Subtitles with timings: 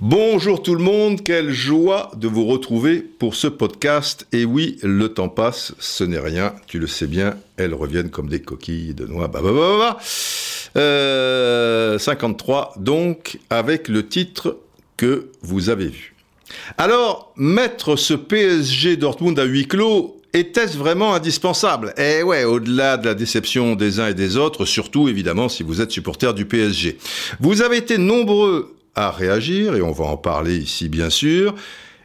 [0.00, 4.26] Bonjour tout le monde, quelle joie de vous retrouver pour ce podcast.
[4.32, 8.28] Et oui, le temps passe, ce n'est rien, tu le sais bien, elles reviennent comme
[8.28, 9.28] des coquilles de noix.
[9.28, 10.80] Bah, bah, bah, bah, bah.
[10.80, 14.58] Euh, 53, donc, avec le titre
[14.96, 16.16] que vous avez vu.
[16.76, 21.94] Alors, mettre ce PSG Dortmund à huis clos, était-ce vraiment indispensable?
[21.96, 25.80] Eh ouais, au-delà de la déception des uns et des autres, surtout évidemment si vous
[25.80, 26.98] êtes supporter du PSG.
[27.40, 31.54] Vous avez été nombreux à réagir, et on va en parler ici bien sûr.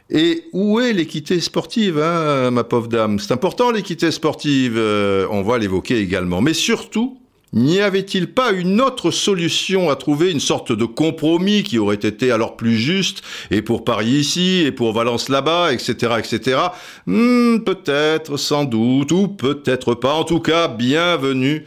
[0.08, 3.18] Et où est l'équité sportive, hein, ma pauvre dame?
[3.18, 6.40] C'est important l'équité sportive, euh, on va l'évoquer également.
[6.40, 7.18] Mais surtout,
[7.56, 12.30] n'y avait-il pas une autre solution à trouver, une sorte de compromis qui aurait été
[12.30, 16.58] alors plus juste, et pour Paris ici, et pour Valence là-bas, etc., etc.
[17.06, 20.12] Hmm, peut-être, sans doute, ou peut-être pas.
[20.12, 21.64] En tout cas, bienvenue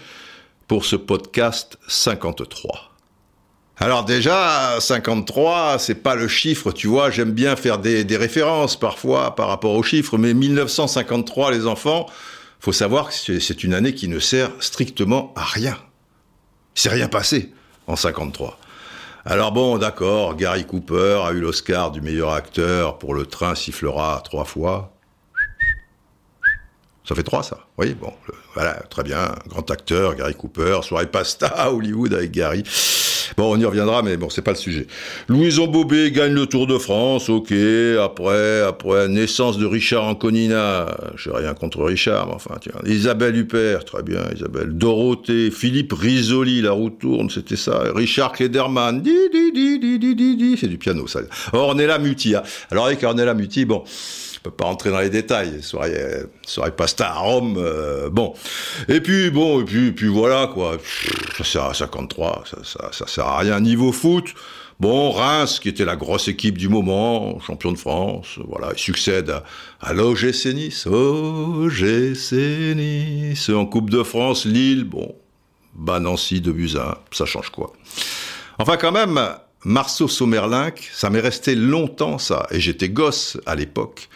[0.67, 2.89] pour ce podcast 53.
[3.81, 8.77] Alors déjà, 53, c'est pas le chiffre, tu vois, j'aime bien faire des, des, références
[8.77, 12.05] parfois par rapport aux chiffres, mais 1953, les enfants,
[12.59, 15.77] faut savoir que c'est une année qui ne sert strictement à rien.
[16.75, 17.53] Il s'est rien passé
[17.87, 18.59] en 53.
[19.25, 24.21] Alors bon, d'accord, Gary Cooper a eu l'Oscar du meilleur acteur pour Le train sifflera
[24.23, 24.93] trois fois.
[27.09, 27.57] Ça fait trois, ça.
[27.79, 28.13] Oui, bon,
[28.53, 29.33] voilà, très bien.
[29.47, 32.61] Grand acteur, Gary Cooper, soirée pasta Hollywood avec Gary.
[33.35, 34.85] Bon, on y reviendra, mais bon, c'est pas le sujet.
[35.27, 37.51] Louison Bobé gagne le Tour de France, ok.
[37.99, 40.95] Après, après, naissance de Richard Anconina.
[41.15, 42.79] J'ai rien contre Richard, mais enfin, tiens.
[42.85, 44.77] Isabelle Huppert, très bien, Isabelle.
[44.77, 47.85] Dorothée, Philippe Risoli, la roue tourne, c'était ça.
[47.95, 50.57] Richard Klederman, di, di, di, di, di, di, di.
[50.59, 51.21] C'est du piano, ça.
[51.53, 52.35] Ornella Muti.
[52.69, 53.83] Alors, avec Ornella Muti, bon
[54.39, 55.61] je peux pas rentrer dans les détails.
[55.61, 58.33] Soirée, soirée pasta à Rome, euh, bon.
[58.87, 60.77] Et puis bon, et puis, voilà quoi.
[61.37, 63.59] Ça sert à 53, ça, ça, ça sert à rien.
[63.59, 64.33] Niveau foot,
[64.79, 69.29] bon, Reims qui était la grosse équipe du moment, champion de France, voilà, il succède
[69.29, 69.43] à,
[69.81, 72.31] à l'OGC Nice, OGC
[72.77, 75.15] Nice en Coupe de France, Lille, bon,
[75.75, 77.73] bah Nancy de Buzyn, ça change quoi.
[78.57, 79.19] Enfin quand même,
[79.65, 84.07] Marceau Sommerlinck, ça m'est resté longtemps ça, et j'étais gosse à l'époque.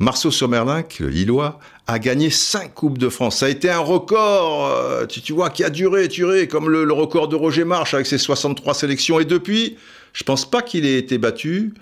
[0.00, 3.38] Marceau Sommerlinck, le Lillois, a gagné cinq Coupes de France.
[3.38, 7.28] Ça a été un record, euh, tu, vois, qui a duré, duré, comme le, record
[7.28, 9.20] de Roger March avec ses 63 sélections.
[9.20, 9.76] Et depuis,
[10.12, 11.74] je pense pas qu'il ait été battu,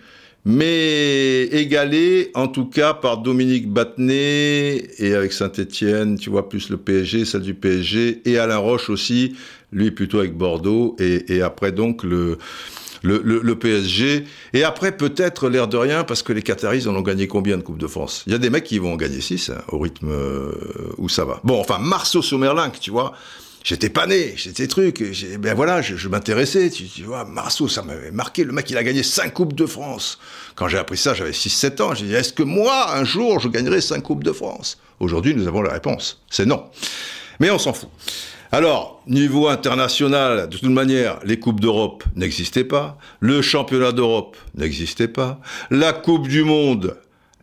[0.44, 6.76] mais égalé, en tout cas, par Dominique Battenet, et avec Saint-Etienne, tu vois, plus le
[6.76, 9.36] PSG, celle du PSG, et Alain Roche aussi,
[9.72, 12.38] lui plutôt avec Bordeaux, et après donc le
[13.02, 14.24] le, le, le, PSG.
[14.52, 17.62] Et après, peut-être l'air de rien, parce que les Qataris en ont gagné combien de
[17.62, 18.24] Coupe de France?
[18.26, 20.52] Il y a des mecs qui vont en gagner 6, hein, au rythme euh,
[20.98, 21.40] où ça va.
[21.44, 23.14] Bon, enfin, Marceau Sommerlinck, tu vois,
[23.64, 25.04] j'étais pas né, j'étais truc,
[25.38, 28.84] ben voilà, je, m'intéressais, tu, tu, vois, Marceau, ça m'avait marqué, le mec, il a
[28.84, 30.18] gagné 5 Coupes de France.
[30.54, 33.48] Quand j'ai appris ça, j'avais 6-7 ans, j'ai dit, est-ce que moi, un jour, je
[33.48, 34.78] gagnerai 5 Coupes de France?
[35.00, 36.64] Aujourd'hui, nous avons la réponse, c'est non.
[37.40, 37.88] Mais on s'en fout.
[38.50, 45.08] Alors, niveau international, de toute manière, les Coupes d'Europe n'existaient pas, le championnat d'Europe n'existait
[45.08, 45.38] pas,
[45.70, 46.96] la Coupe du Monde,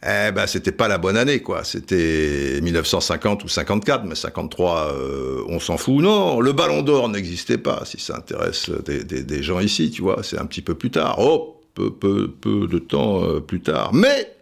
[0.03, 1.63] eh ben, c'était pas la bonne année, quoi.
[1.63, 6.01] C'était 1950 ou 54, mais 53, euh, on s'en fout.
[6.01, 10.21] Non, le Ballon d'Or n'existait pas, si ça intéresse des, gens ici, tu vois.
[10.21, 11.17] C'est un petit peu plus tard.
[11.19, 13.93] Oh, peu, peu, peu de temps euh, plus tard.
[13.93, 14.34] Mais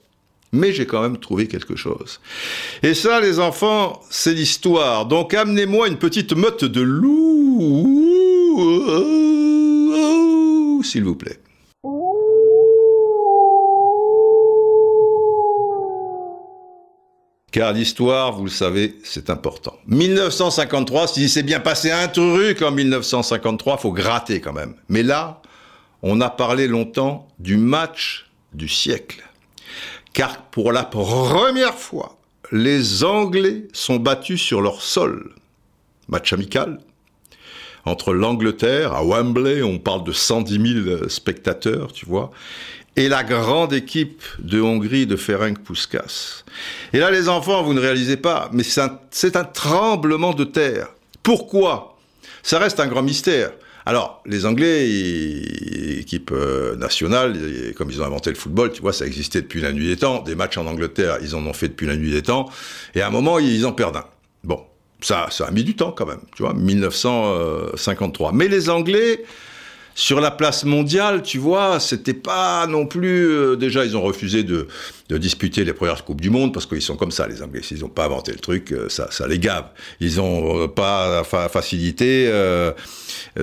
[0.53, 2.22] mais j'ai quand même trouvé quelque chose.
[2.84, 5.08] Et ça, les enfants, c'est l'histoire.
[5.08, 8.00] Donc amenez-moi une petite meute de loup,
[10.84, 11.40] s'il vous plaît.
[17.52, 19.75] Car l'histoire, vous le savez, c'est important.
[19.85, 24.74] 1953, si c'est bien passé un truc en 1953, faut gratter quand même.
[24.90, 25.41] Mais là,
[26.02, 29.24] on a parlé longtemps du match du siècle
[30.13, 32.18] car pour la première fois,
[32.51, 35.34] les Anglais sont battus sur leur sol.
[36.07, 36.79] Match amical.
[37.85, 42.32] Entre l'Angleterre, à Wembley, on parle de 110 000 spectateurs, tu vois,
[42.96, 46.43] et la grande équipe de Hongrie de Ferenc Puskas.
[46.93, 48.99] Et là, les enfants, vous ne réalisez pas, mais c'est un,
[49.34, 50.90] un, tremblement de terre.
[51.23, 51.97] Pourquoi?
[52.43, 53.52] Ça reste un grand mystère.
[53.85, 54.88] Alors, les Anglais,
[56.00, 57.38] équipe euh, nationale,
[57.76, 60.22] comme ils ont inventé le football, tu vois, ça existait depuis la nuit des temps.
[60.22, 62.50] Des matchs en Angleterre, ils en ont fait depuis la nuit des temps.
[62.96, 64.06] Et à un moment, ils en perdent un.
[64.44, 64.62] Bon,
[65.02, 68.32] ça, ça a mis du temps quand même, tu vois, 1953.
[68.32, 69.24] Mais les Anglais,
[69.96, 73.28] sur la place mondiale, tu vois, c'était pas non plus.
[73.28, 74.68] Euh, déjà, ils ont refusé de,
[75.09, 77.61] de disputer les premières Coupes du Monde, parce qu'ils sont comme ça, les Anglais.
[77.61, 79.66] S'ils n'ont pas inventé le truc, euh, ça, ça les gave.
[80.00, 82.32] Ils n'ont pas facilité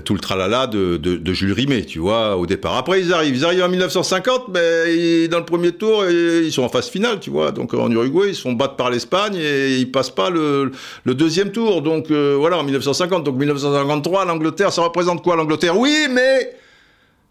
[0.05, 2.77] tout le tralala de, de, de, Jules Rimet, tu vois, au départ.
[2.77, 3.37] Après, ils arrivent.
[3.37, 7.31] Ils arrivent en 1950, mais dans le premier tour, ils sont en phase finale, tu
[7.31, 7.53] vois.
[7.53, 10.73] Donc en Uruguay, ils se font battre par l'Espagne et ils passent pas le,
[11.05, 11.83] le deuxième tour.
[11.83, 13.25] Donc voilà, en 1950.
[13.25, 15.77] Donc 1953, l'Angleterre, ça représente quoi l'Angleterre?
[15.79, 16.55] Oui, mais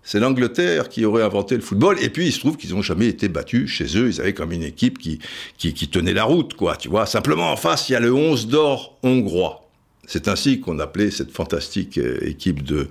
[0.04, 1.98] c'est l'Angleterre qui aurait inventé le football.
[2.02, 4.10] Et puis, il se trouve qu'ils n'ont jamais été battus chez eux.
[4.10, 5.20] Ils avaient comme une équipe qui,
[5.58, 6.78] qui, tenait la route, quoi.
[6.78, 9.70] Tu vois, simplement en face, il y a le 11 d'or hongrois.
[10.08, 12.88] C'est ainsi qu'on appelait cette fantastique euh, équipe de,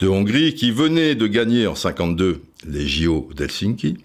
[0.00, 3.98] de Hongrie qui venait de gagner en 52 les JO d'Helsinki.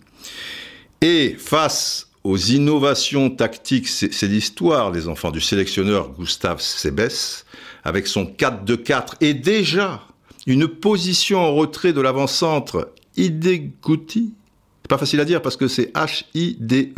[1.02, 7.44] Et face aux innovations tactiques, c'est l'histoire, les enfants, du sélectionneur Gustav Sebes,
[7.84, 10.06] avec son 4-2-4, et déjà
[10.48, 14.34] une position en retrait de l'avant-centre Ideguti.
[14.82, 16.98] C'est pas facile à dire parce que c'est H-I-D-E-G-K-U-T-I.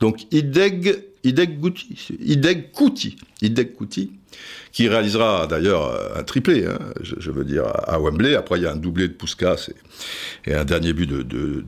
[0.00, 4.12] Donc Ideg, Idegguti, Idegguti, Idegguti,
[4.72, 8.34] qui réalisera d'ailleurs un triplé, hein, je, veux dire, à Wembley.
[8.34, 9.70] Après, il y a un doublé de Puskas
[10.46, 11.64] et, un dernier but de, de,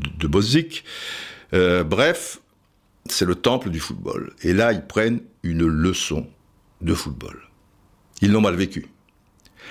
[1.52, 2.41] euh, bref,
[3.06, 4.32] c'est le temple du football.
[4.43, 6.26] Et là, ils prennent une leçon
[6.81, 7.38] de football.
[8.23, 8.87] Ils l'ont mal vécu.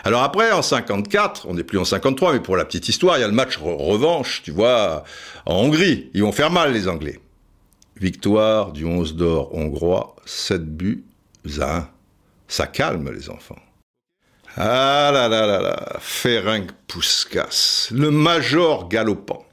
[0.04, 3.22] Alors après, en 54, on n'est plus en 53, mais pour la petite histoire, il
[3.22, 5.04] y a le match revanche, tu vois,
[5.45, 6.10] en Hongrie.
[6.13, 7.19] Ils vont faire mal, les Anglais.
[7.95, 11.06] Victoire du 11 d'or hongrois, 7 buts
[11.62, 11.90] à 1.
[12.48, 13.60] Ça calme les enfants.
[14.56, 19.44] Ah là là là là, Ferenc Puskas, le major galopant.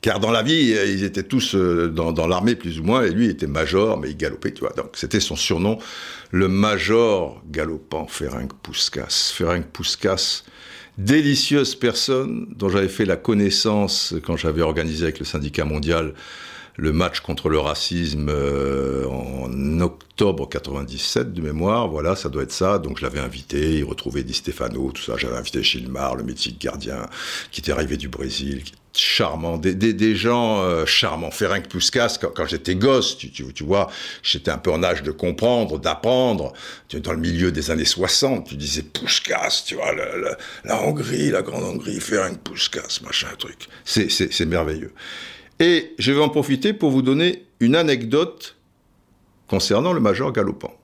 [0.00, 3.28] Car dans la vie, ils étaient tous euh, dans, l'armée plus ou moins, et lui
[3.28, 4.72] était major, mais il galopait, tu vois.
[4.72, 5.78] Donc c'était son surnom,
[6.30, 9.32] le major galopant, Ferenc Puskas.
[9.34, 10.44] Ferenc Puskas,
[10.96, 16.14] délicieuse personne dont j'avais fait la connaissance quand j'avais organisé avec le syndicat mondial
[16.80, 22.52] le match contre le racisme euh, en octobre 97 de mémoire, voilà, ça doit être
[22.52, 22.78] ça.
[22.78, 25.16] Donc je l'avais invité, il retrouvait Di Stefano, tout ça.
[25.18, 27.06] J'avais invité Gilmar, le mythique gardien
[27.50, 31.30] qui était arrivé du Brésil, qui charmant, des, gens euh, charmants.
[31.30, 33.90] Ferenc Puskas, quand, quand j'étais gosse, tu, vois,
[34.22, 36.52] j'étais un peu en âge de comprendre, d'apprendre.
[36.92, 39.92] Dans le milieu des années 60, tu disais Puskas, tu vois,
[40.64, 43.68] la Hongrie, la grande Hongrie, Ferenc Puskas, machin, truc.
[43.84, 44.92] C'est merveilleux.
[45.60, 48.56] Et je vais en profiter pour vous donner une anecdote
[49.46, 50.79] concernant le major galopant.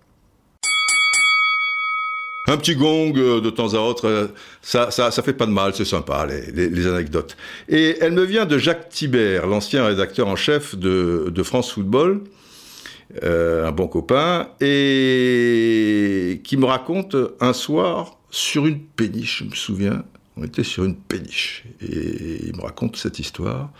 [2.48, 4.28] Un petit gong euh, de temps à autre, euh,
[4.62, 7.36] ça, ça, ça fait pas de mal, c'est sympa, les, les, anecdotes.
[7.68, 12.22] Et elle me vient de Jacques Thibert, l'ancien rédacteur en chef de, France Football,
[13.24, 19.54] euh, un bon copain, et qui me raconte un soir sur une péniche, je me
[19.54, 20.04] souviens,
[20.36, 23.70] on était sur une péniche, et il me raconte cette histoire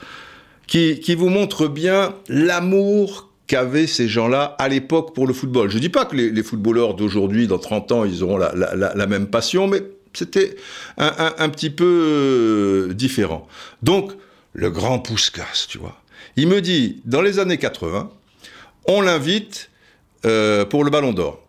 [0.67, 5.71] qui, qui vous montre bien l'amour qu'avaient ces gens-là à l'époque pour le football.
[5.71, 9.29] Je ne dis pas que les, footballeurs d'aujourd'hui, dans 30 ans, ils auront la, même
[9.29, 9.83] passion, mais
[10.13, 10.57] c'était
[10.99, 13.47] un, petit peu euh, différent.
[13.83, 14.13] Donc,
[14.53, 16.01] le grand Pouskas, tu vois.
[16.37, 18.11] Il me dit, dans les années 80,
[18.87, 19.71] on l'invite
[20.25, 21.43] euh, pour le Ballon d'Or.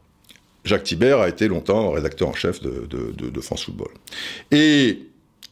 [0.65, 3.89] Jacques Thibert a été longtemps rédacteur en chef de, France Football.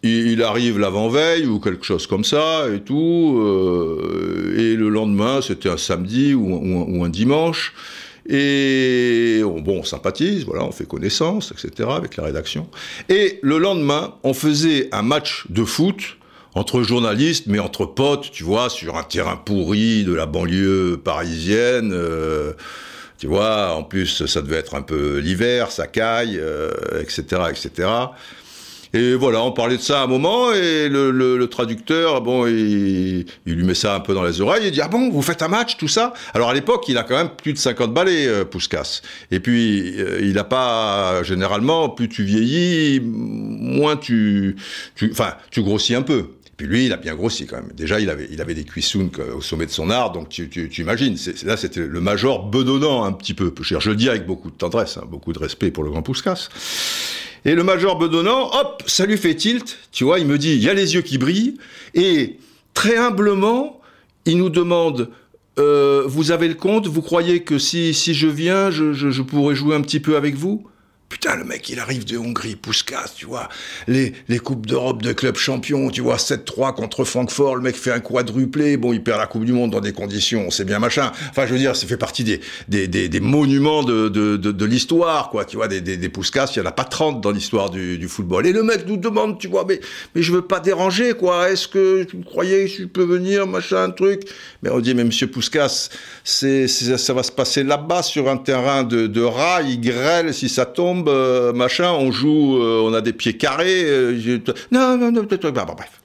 [0.05, 5.69] Il arrive l'avant-veille ou quelque chose comme ça et tout, euh, et le lendemain, c'était
[5.69, 7.73] un samedi ou, un dimanche,
[8.27, 12.67] et bon, on sympathise, voilà, on fait connaissance, etc., avec la rédaction.
[13.09, 16.17] Et le lendemain, on faisait un match de foot
[16.55, 21.91] entre journalistes, mais entre potes, tu vois, sur un terrain pourri de la banlieue parisienne.
[21.93, 22.53] Euh,
[23.17, 26.41] tu vois, en plus, ça devait être un peu l'hiver, ça caille,
[26.99, 27.89] etc., euh, etc.
[28.95, 33.73] Et voilà, on parlait de ça un moment, et le, traducteur, bon, il, lui met
[33.73, 35.89] ça un peu dans les oreilles, il dit, ah bon, vous faites un match, tout
[35.89, 36.13] ça?
[36.33, 39.01] Alors à l'époque, il a quand même plus de 50 balais, euh, Pouskas.
[39.31, 44.55] Et puis, euh, il n'a pas, généralement, plus tu vieillis, moins tu,
[45.11, 46.19] enfin, tu, grossis un peu.
[46.45, 47.73] Et puis lui, il a bien grossi quand même.
[47.75, 51.17] Déjà, il avait, il avait des cuissounes au sommet de son art, donc tu, imagines.
[51.43, 53.53] là, c'était le major bedonnant un petit peu.
[53.59, 56.47] Je le dis avec beaucoup de tendresse, hein, beaucoup de respect pour le grand Pouskas.
[57.45, 60.63] Et le major bedonnant, hop, ça lui fait tilt, tu vois, il me dit, il
[60.63, 61.57] y a les yeux qui brillent,
[61.93, 62.37] et
[62.73, 63.79] très humblement,
[64.25, 65.11] il nous demande,
[65.59, 69.53] euh, vous avez le compte, vous croyez que si, si je viens, je, je, pourrais
[69.53, 70.65] jouer un petit peu avec vous?
[71.07, 73.47] Putain, le mec, il arrive de Hongrie, Puskas, tu vois.
[73.87, 77.91] Les, les Coupes d'Europe de club champion, tu vois, 7-3 contre Francfort, le mec fait
[77.91, 81.11] un quadruplé, bon, il perd la Coupe du Monde dans des conditions, c'est bien machin.
[81.29, 85.29] Enfin, je veux dire, ça fait partie des, des, des, monuments de, de, de, l'histoire,
[85.29, 88.07] quoi, tu vois, des, des, Puskas, il y en a pas 30 dans l'histoire du,
[88.07, 88.47] football.
[88.47, 89.79] Et le mec nous demande, tu vois, mais,
[90.15, 93.91] mais je veux pas déranger, quoi, est-ce que vous croyez que je peux venir, machin,
[93.91, 94.23] truc?
[94.63, 95.89] Mais on dit, mais monsieur Puskas,
[96.23, 100.65] c'est, ça va se passer là-bas, sur un terrain de, de rail, grêle, si ça
[100.65, 103.83] tombe, euh, machin, on joue, euh, on a des pieds carrés.
[103.85, 104.39] Euh,
[104.71, 106.01] non, non, non, bref.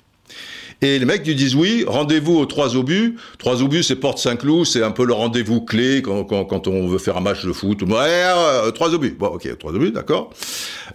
[0.82, 3.16] Et les mecs lui disent oui, rendez-vous aux trois obus.
[3.38, 6.98] Trois obus, c'est Porte Saint-Cloud, c'est un peu le rendez-vous clé quand, quand, on veut
[6.98, 7.82] faire un match de foot.
[7.82, 9.10] Ouais, trois obus.
[9.18, 10.32] Bon, ok, trois obus, d'accord.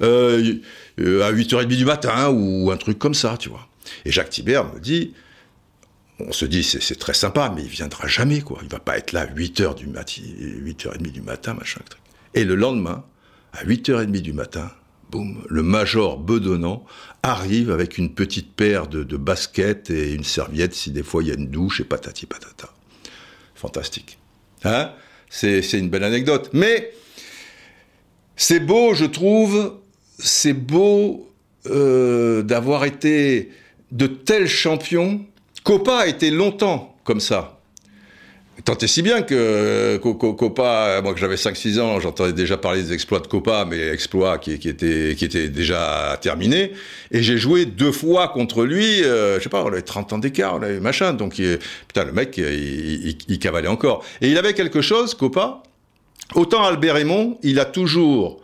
[0.01, 0.59] Euh,
[0.97, 3.67] à 8h30 du matin ou un truc comme ça, tu vois.
[4.05, 5.13] Et Jacques Thibert me dit,
[6.19, 8.59] on se dit c'est très sympa, mais il viendra jamais, quoi.
[8.63, 11.81] Il va pas être là à 8h du matin, 8h30 du matin, machin.
[12.33, 13.03] Et le lendemain,
[13.55, 14.69] à 8h30 du matin,
[15.09, 16.85] boum, le major bedonnant
[17.23, 21.31] arrive avec une petite paire de, baskets et une serviette si des fois il y
[21.31, 22.69] a une douche et patati patata.
[23.55, 24.17] Fantastique.
[24.63, 24.91] Hein?
[25.29, 26.49] C'est une belle anecdote.
[26.53, 26.93] Mais
[28.35, 29.79] c'est beau, je trouve,
[30.19, 31.29] c'est beau
[31.67, 33.51] euh, d'avoir été
[33.91, 35.25] de tels champions.
[35.63, 37.54] Copa a été longtemps comme ça.
[38.65, 42.93] Tant et si bien que Copa, moi que j'avais 5-6 ans, j'entendais déjà parler des
[42.93, 46.71] exploits de Copa, mais exploits qui, étaient, qui étaient déjà terminés.
[47.11, 50.17] Et j'ai joué deux fois contre lui, euh, je sais pas, on avait 30 ans
[50.17, 51.13] d'écart, on avait machin.
[51.13, 54.03] Donc, il, putain, le mec, il, il, il, cavalait encore.
[54.19, 55.61] Et il avait quelque chose, Copa.
[56.33, 58.41] Autant Albert Raymond, il a toujours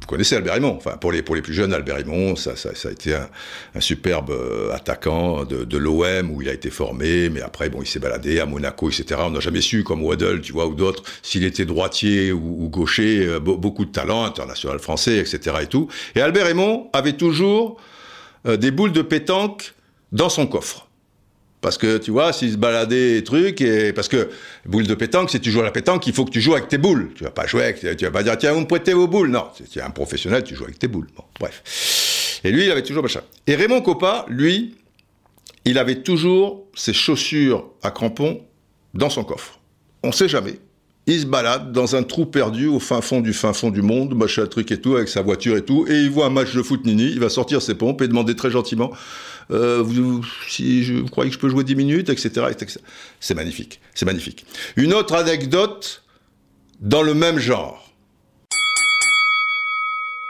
[0.00, 0.76] vous connaissez Albert Raymond.
[0.76, 3.80] Enfin, pour les, pour les plus jeunes, Albert Raymond, ça, ça, ça a été un,
[3.80, 7.86] superbe euh, attaquant de, de l'OM où il a été formé, mais après, bon, il
[7.86, 9.20] s'est baladé à Monaco, etc.
[9.24, 12.68] On n'a jamais su, comme Waddle, tu vois, ou d'autres, s'il était droitier ou, ou
[12.68, 15.56] gaucher, euh, beaucoup de talent, international français, etc.
[15.62, 15.88] et tout.
[16.14, 17.80] Et Albert Raymond avait toujours
[18.46, 19.74] euh, des boules de pétanque
[20.12, 20.85] dans son coffre.
[21.66, 24.30] Parce que tu vois, s'il se baladait et trucs, et parce que
[24.66, 26.68] boule de pétanque, si tu joues à la pétanque, il faut que tu joues avec
[26.68, 27.10] tes boules.
[27.16, 29.30] Tu vas pas jouer avec, tu vas pas dire tiens, vous me prêtez vos boules.
[29.30, 31.08] Non, tu es un professionnel, tu joues avec tes boules.
[31.40, 32.40] Bref.
[32.44, 33.22] Et lui, il avait toujours machin.
[33.48, 34.76] Et Raymond Coppa, lui,
[35.64, 38.42] il avait toujours ses chaussures à crampons
[38.94, 39.58] dans son coffre.
[40.04, 40.60] On sait jamais.
[41.08, 44.14] Il se balade dans un trou perdu au fin fond du fin fond du monde,
[44.14, 46.62] machin truc et tout, avec sa voiture et tout, et il voit un match de
[46.62, 48.92] foot nini, il va sortir ses pompes et demander très gentiment
[49.50, 52.46] euh, vous, si je vous croyez que je peux jouer 10 minutes, etc.
[53.20, 54.46] C'est magnifique, c'est magnifique.
[54.76, 56.02] Une autre anecdote
[56.80, 57.92] dans le même genre.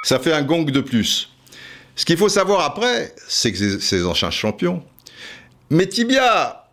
[0.03, 1.31] Ça fait un gong de plus.
[1.97, 4.85] Ce qu'il faut savoir après, c'est que ces anciens champions,
[5.71, 6.66] mais Tibia,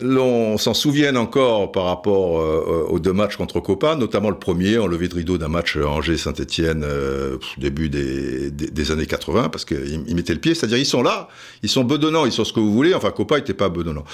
[0.00, 4.78] l'on s'en souvienne encore par rapport euh, aux deux matchs contre Copa, notamment le premier
[4.78, 10.14] en levé de rideau d'un match Angers-Saint-Etienne euh, début des, des, années 80, parce qu'ils
[10.14, 11.28] mettaient le pied, c'est-à-dire ils sont là,
[11.62, 14.04] ils sont bedonnants, ils sont ce que vous voulez, enfin Copa n'était pas bedonnant.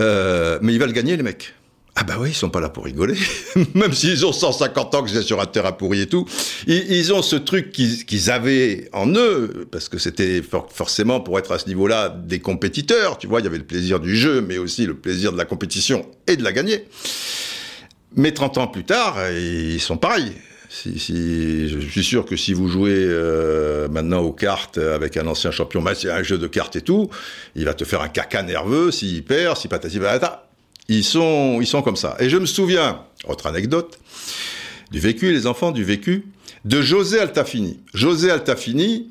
[0.00, 1.54] Euh, mais ils veulent gagner les mecs.
[2.00, 3.16] Ah bah oui, ils sont pas là pour rigoler.
[3.74, 6.26] Même s'ils ont 150 ans que c'est sur un terrain pourri et tout,
[6.68, 11.40] ils, ont ce truc qu'ils qu avaient en eux, parce que c'était for forcément pour
[11.40, 13.18] être à ce niveau-là des compétiteurs.
[13.18, 15.44] Tu vois, il y avait le plaisir du jeu, mais aussi le plaisir de la
[15.44, 16.84] compétition et de la gagner.
[18.14, 20.34] Mais 30 ans plus tard, ils sont pareils.
[20.70, 25.26] Si, si, je suis sûr que si vous jouez euh, maintenant aux cartes avec un
[25.26, 27.10] ancien champion, bah, c'est un jeu de cartes et tout,
[27.56, 30.47] il va te faire un caca nerveux s'il perd, si patati patata.
[30.88, 32.16] Ils sont, ils sont comme ça.
[32.18, 33.98] Et je me souviens, autre anecdote,
[34.90, 36.24] du vécu, les enfants, du vécu,
[36.64, 37.80] de José Altafini.
[37.94, 39.10] José Altafini,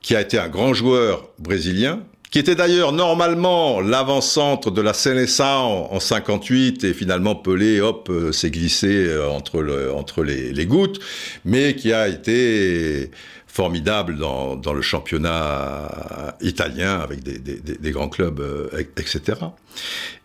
[0.00, 2.00] qui a été un grand joueur brésilien,
[2.32, 8.32] qui était d'ailleurs normalement l'avant-centre de la Sénéção en 58 et finalement Pelé, hop, euh,
[8.32, 10.98] s'est glissé euh, entre, le, entre les, les, gouttes,
[11.44, 13.10] mais qui a été
[13.52, 19.40] formidable dans, le championnat italien avec des, grands clubs, euh, etc.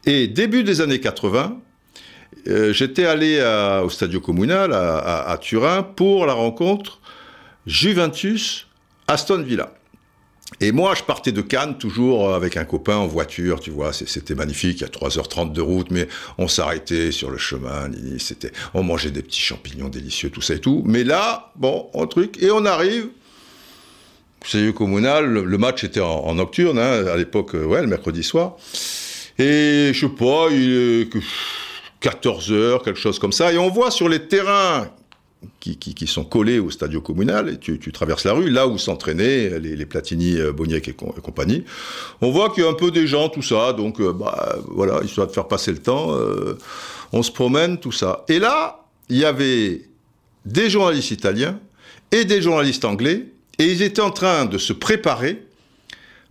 [0.06, 1.60] Et début des années 80,
[2.48, 3.42] euh, j'étais allé
[3.84, 7.02] au Stadio Comunal à, Turin pour la rencontre
[7.66, 9.74] Juventus-Aston Villa.
[10.62, 14.36] Et moi, je partais de Cannes toujours avec un copain en voiture, tu vois, c'était
[14.36, 16.08] magnifique, il y a 3h30 de route, mais
[16.38, 17.92] on s'arrêtait sur le chemin,
[18.74, 20.82] on mangeait des petits champignons délicieux, tout ça et tout.
[20.86, 23.10] Mais là, bon, un truc, et on arrive,
[24.46, 28.56] c'est communal, le match était en, nocturne, hein, à l'époque, ouais, le mercredi soir.
[29.40, 31.10] Et je sais pas, il est
[32.00, 33.52] 14 heures, quelque chose comme ça.
[33.52, 34.90] Et on voit sur les terrains
[35.60, 38.68] qui, qui, qui sont collés au stadio communal, et tu, tu traverses la rue, là
[38.68, 41.64] où s'entraînaient les, les, Platini, euh, Boniek et, et, compagnie.
[42.22, 43.74] On voit qu'il y a un peu des gens, tout ça.
[43.74, 46.14] Donc, euh, bah, voilà, histoire de faire passer le temps.
[46.16, 46.58] Euh,
[47.14, 48.26] on se promène, tout ça.
[48.30, 49.84] Et là, il y avait
[50.46, 51.60] des journalistes italiens
[52.12, 53.28] et des journalistes anglais,
[53.60, 55.42] et ils étaient en train de se préparer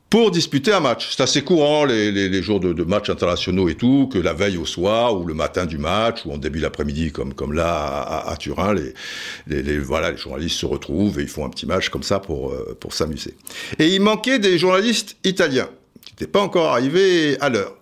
[0.08, 1.14] pour disputer un match.
[1.16, 5.18] C'est assez courant les, jours de, matchs internationaux et tout, que la veille au soir
[5.18, 8.74] ou le matin du match ou en début d'après-midi comme comme là à, Turin,
[9.46, 12.52] les, voilà les journalistes se retrouvent et ils font un petit match comme ça pour
[12.52, 13.34] euh, pour s'amuser.
[13.78, 15.68] Et il manquait des journalistes italiens
[16.04, 17.74] qui n'étaient pas encore arrivés à l'heure.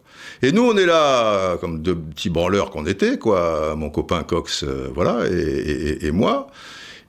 [0.42, 4.64] Et nous, on est là, comme deux petits branleurs qu'on était, quoi, mon copain Cox,
[4.64, 6.50] euh, voilà, et moi.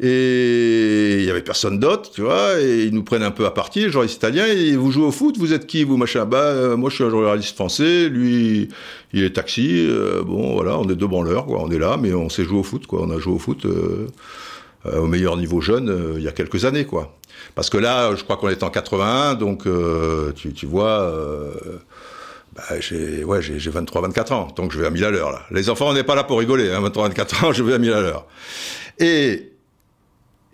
[0.01, 3.51] Et il y avait personne d'autre, tu vois, et ils nous prennent un peu à
[3.51, 6.25] partie, les journalistes italiens, et vous jouez au foot, vous êtes qui, vous, machin?
[6.25, 8.67] Bah, euh, moi, je suis un journaliste français, lui,
[9.13, 12.13] il est taxi, euh, bon, voilà, on est deux branleurs, quoi, on est là, mais
[12.13, 14.07] on sait jouer au foot, quoi, on a joué au foot euh,
[14.85, 17.17] au meilleur niveau jeune il y a quelques années, quoi.
[17.55, 19.63] Parce que là, je crois qu'on est en 81, donc,
[20.35, 21.11] tu, tu, vois...
[22.55, 25.41] Bah, j'ai ouais, j'ai 23-24 ans, donc je vais à 1000 à l'heure là.
[25.51, 27.91] Les enfants, on n'est pas là pour rigoler, hein, 23-24 ans, je vais à 1000
[27.91, 28.25] à l'heure.
[28.99, 29.54] Et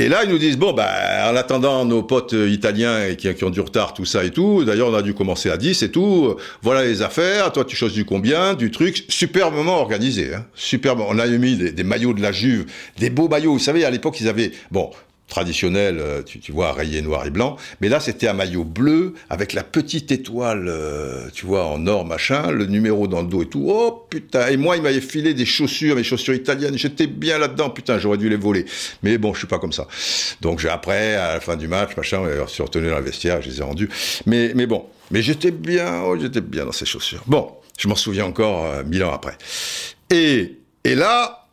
[0.02, 3.52] et là, ils nous disent, bon, bah, en attendant nos potes italiens qui, qui ont
[3.52, 6.36] du retard, tout ça et tout, d'ailleurs, on a dû commencer à 10 et tout,
[6.64, 11.02] voilà les affaires, toi, tu choses du combien, du truc, superbement organisé, hein, superbe.
[11.08, 12.66] On a mis des, des, maillots de la Juve,
[12.98, 14.90] des beaux maillots, vous savez, à l'époque, ils avaient, bon,
[15.32, 17.56] traditionnel, euh, tu, tu, vois, rayé noir et blanc.
[17.80, 22.06] Mais là, c'était un maillot bleu avec la petite étoile, euh, tu vois, en or,
[22.06, 23.66] machin, le numéro dans le dos et tout.
[23.70, 26.78] Oh putain Et moi, il m'avait filé des chaussures, mes chaussures italiennes.
[26.78, 28.66] J'étais bien là-dedans, putain, j'aurais dû les voler.
[29.04, 29.88] Mais bon, je suis pas comme ça.
[30.42, 33.42] Donc, j'ai après, à la fin du match, machin, je suis retenu dans la vestiaire,
[33.42, 33.90] je les ai rendus.
[34.26, 37.24] Mais, mais bon, mais j'étais bien, oh, j'étais bien dans ces chaussures.
[37.26, 39.38] Bon, je m'en souviens encore euh, mille ans après.
[40.10, 41.48] Et, et là,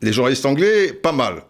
[0.00, 1.44] les journalistes anglais, pas mal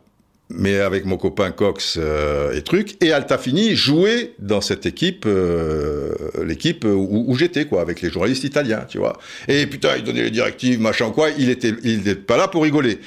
[0.55, 6.13] mais avec mon copain Cox euh, et truc, et Altafini jouait dans cette équipe, euh,
[6.45, 9.19] l'équipe où, j'étais, quoi, avec les journalistes italiens, tu vois.
[9.49, 12.63] Et putain, il donnait les directives, machin, quoi, il était, il était pas là pour
[12.63, 12.99] rigoler.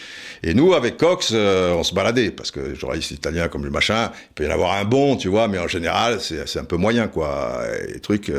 [0.43, 3.71] Et nous, avec Cox, euh, on se baladait, parce que les journalistes italiens comme le
[3.71, 6.65] machin, il peut y en avoir un bon, tu vois, mais en général, c'est un
[6.65, 7.61] peu moyen, quoi.
[7.89, 8.31] Et trucs,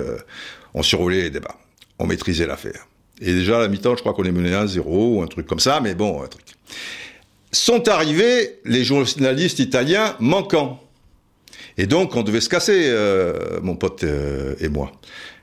[0.75, 1.57] on surroulait les débats.
[1.99, 2.87] On maîtrisait l'affaire.
[3.21, 5.47] Et déjà, à la mi-temps, je crois qu'on est mené à 0 ou un truc
[5.47, 6.45] comme ça, mais bon, un truc
[7.61, 10.83] sont arrivés les journalistes italiens manquants.
[11.79, 14.93] Et donc, on devait se casser, euh, mon pote euh, et moi.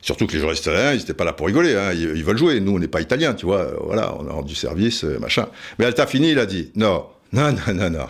[0.02, 1.94] Surtout que les journalistes italiens, ils n'étaient pas là pour rigoler, hein.
[1.94, 2.60] ils, veulent jouer.
[2.60, 3.74] Nous, on n'est pas italiens, tu vois.
[3.84, 5.48] Voilà, on a rendu service, euh, machin.
[5.80, 8.08] Mais Altafini, il a dit, non, non, non, non, non.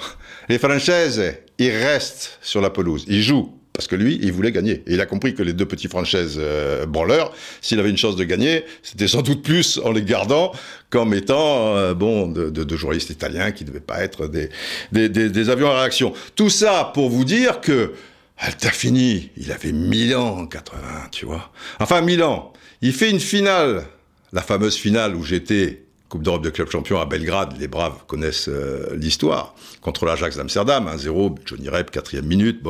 [0.49, 1.21] Les Françaises,
[1.59, 3.53] ils restent sur la pelouse, ils jouent.
[3.73, 4.83] Parce que lui, il voulait gagner.
[4.85, 8.15] Et il a compris que les deux petits franchises euh, branleurs, s'il avait une chance
[8.15, 10.51] de gagner, c'était sans doute plus en les gardant
[10.91, 14.49] qu'en mettant, euh, bon, de, de, journalistes italiens qui ne devaient pas être des,
[14.91, 16.13] des, des, avions à réaction.
[16.35, 17.93] Tout ça pour vous dire que
[18.37, 20.79] Altafini, il avait Milan en 80,
[21.11, 21.51] tu vois.
[21.79, 23.85] Enfin, Milan, il fait une finale,
[24.33, 25.82] la fameuse finale où j'étais
[26.13, 30.87] Coupe d'Europe de club champion à Belgrade, les Braves connaissent euh, l'histoire, contre l'Ajax d'Amsterdam,
[30.95, 32.69] 1-0, Johnny Rep, quatrième minute, bah,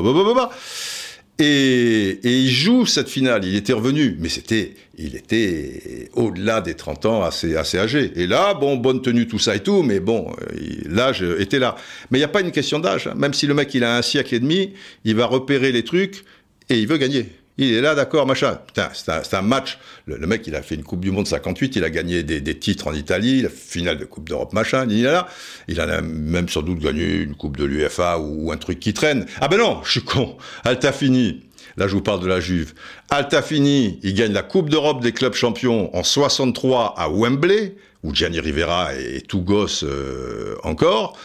[1.39, 1.43] Et,
[2.23, 7.06] et, il joue cette finale, il était revenu, mais c'était, il était au-delà des 30
[7.06, 8.13] ans, assez, assez âgé.
[8.15, 10.34] Et là, bon, bonne tenue, tout ça et tout, mais bon,
[10.86, 11.75] l'âge était là.
[12.12, 13.13] Mais il n'y a pas une question d'âge, hein.
[13.17, 14.71] même si le mec il a un siècle et demi,
[15.03, 16.23] il va repérer les trucs
[16.69, 17.25] et il veut gagner.
[17.58, 18.58] Il est là, d'accord, machin.
[18.66, 19.78] Putain, c'est un, match.
[20.08, 22.88] Le, mec, il a fait une Coupe du Monde 58, il a gagné des, titres
[22.88, 24.88] en Italie, la finale de Coupe d'Europe, machin.
[24.89, 25.28] Il est là.
[25.68, 29.28] Il a même sans doute gagné une Coupe de l'UFA ou, un truc qui traîne.
[29.39, 30.38] Ah ben non, je suis con.
[30.63, 31.44] Altafini.
[31.78, 32.74] Là, je vous parle de la Juve.
[33.10, 38.39] Altafini, il gagne la Coupe d'Europe des clubs champions en 63 à Wembley, où Gianni
[38.39, 41.18] Rivera est tout gosse euh, encore.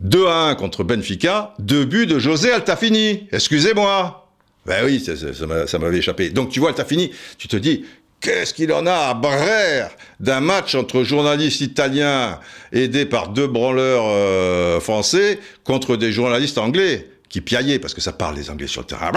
[0.00, 3.28] 2 à 1 contre Benfica, deux buts de José Altafini.
[3.32, 4.25] Excusez-moi.
[4.66, 6.30] Ben oui, ça, m'avait échappé.
[6.30, 7.84] Donc tu vois, t'as fini, tu te dis,
[8.20, 12.40] qu'est-ce qu'il en a à Brère d'un match entre journalistes italiens
[12.72, 18.12] aidés par deux branleurs euh, français contre des journalistes anglais qui piaillaient, parce que ça
[18.12, 19.12] parle les anglais sur le terrain.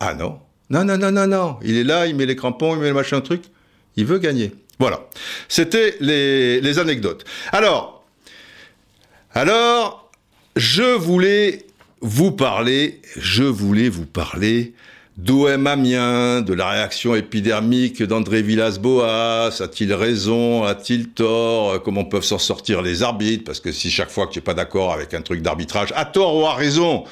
[0.00, 0.40] Ah non
[0.70, 1.56] Non, non, non, non, non.
[1.62, 3.44] Il est là, il met les crampons, il met le machin truc.
[3.96, 4.52] Il veut gagner.
[4.78, 5.00] Voilà.
[5.48, 7.24] C'était les, les anecdotes.
[7.52, 8.04] Alors,
[9.34, 10.10] alors,
[10.56, 11.66] je voulais
[12.00, 14.74] vous parler, je voulais vous parler
[15.16, 22.38] d'OM Amiens, de la réaction épidermique d'André Villas-Boas, a-t-il raison, a-t-il tort, comment peuvent s'en
[22.38, 25.22] sortir les arbitres, parce que si chaque fois que tu n'es pas d'accord avec un
[25.22, 27.02] truc d'arbitrage, à tort ou à raison,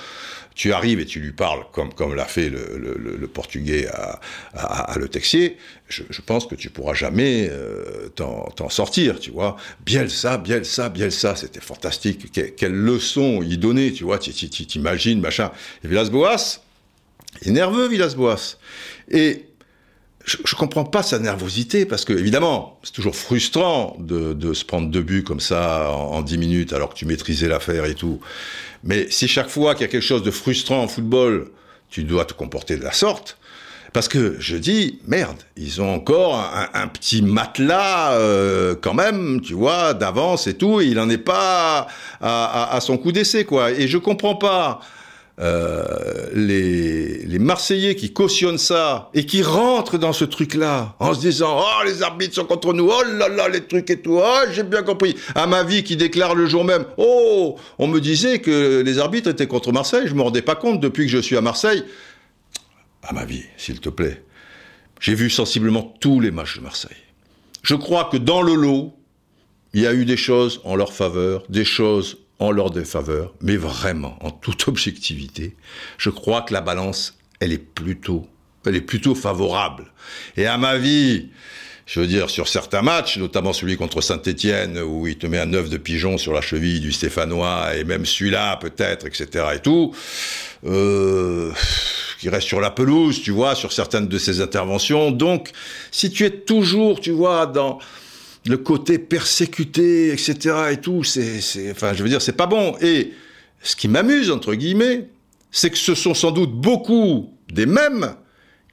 [0.57, 4.21] tu arrives et tu lui parles comme, comme l'a fait le, le, portugais à,
[4.55, 9.59] à, Le Texier, je, pense que tu pourras jamais euh, t'en sortir, tu vois.
[9.85, 12.33] Bielsa, Bielsa, Bielsa, c'était fantastique.
[12.57, 15.53] quelle leçon il donnait, tu vois, t'imagines, machin.
[15.85, 16.63] Et Villas-Boas,
[17.43, 18.57] il est nerveux, Villas-Boas.
[19.11, 19.46] Et
[20.27, 24.65] je, je comprends pas sa nervosité parce que évidemment c'est toujours frustrant de, de, se
[24.65, 28.21] prendre deux buts comme ça en, dix minutes alors que tu maîtrisais l'affaire et tout.
[28.83, 31.49] Mais si chaque fois qu'il y a quelque chose de frustrant en football,
[31.89, 33.39] tu dois te comporter de la sorte.
[33.93, 39.41] Parce que je dis, merde, ils ont encore un, un petit matelas euh, quand même,
[39.41, 41.87] tu vois, d'avance et tout, et il n'en est pas
[42.21, 43.71] à, à, à son coup d'essai, quoi.
[43.71, 44.81] Et je comprends pas
[45.39, 51.61] euh, les, Marseillais qui cautionnent ça et qui rentrent dans ce truc-là en se disant
[51.61, 52.89] oh les arbitres sont contre nous.
[52.91, 54.19] Oh là là les trucs et tout.
[54.21, 58.01] Oh j'ai bien compris à ma vie qui déclare le jour même oh on me
[58.01, 60.07] disait que les arbitres étaient contre Marseille.
[60.07, 61.85] Je me rendais pas compte depuis que je suis à Marseille
[63.03, 64.25] à ma vie s'il te plaît.
[64.99, 66.97] J'ai vu sensiblement tous les matchs de Marseille.
[67.63, 68.97] Je crois que dans le lot
[69.75, 73.57] il y a eu des choses en leur faveur des choses en leur défaveur, mais
[73.57, 75.57] vraiment, en toute objectivité,
[75.99, 78.27] je crois que la balance, elle est plutôt,
[78.67, 79.87] elle est plutôt favorable.
[80.37, 81.31] Et à ma vie,
[81.87, 85.55] je veux dire, sur certains matchs, notamment celui contre Saint-Etienne, où il te met un
[85.55, 89.95] œuf de pigeon sur la cheville du Stéphanois, et même celui-là, peut-être, etc., et tout,
[90.67, 91.53] euh,
[92.19, 95.13] qui reste sur la pelouse, tu vois, sur certaines de ses interventions.
[95.13, 95.53] Donc,
[95.93, 97.79] si tu es toujours, tu vois, dans,
[98.47, 100.55] le côté persécuté, etc.
[100.73, 102.77] et tout, c'est, enfin, je veux dire, c'est pas bon.
[102.81, 103.13] Et
[103.63, 105.09] ce qui m'amuse, entre guillemets,
[105.51, 108.15] c'est que ce sont sans doute beaucoup des mêmes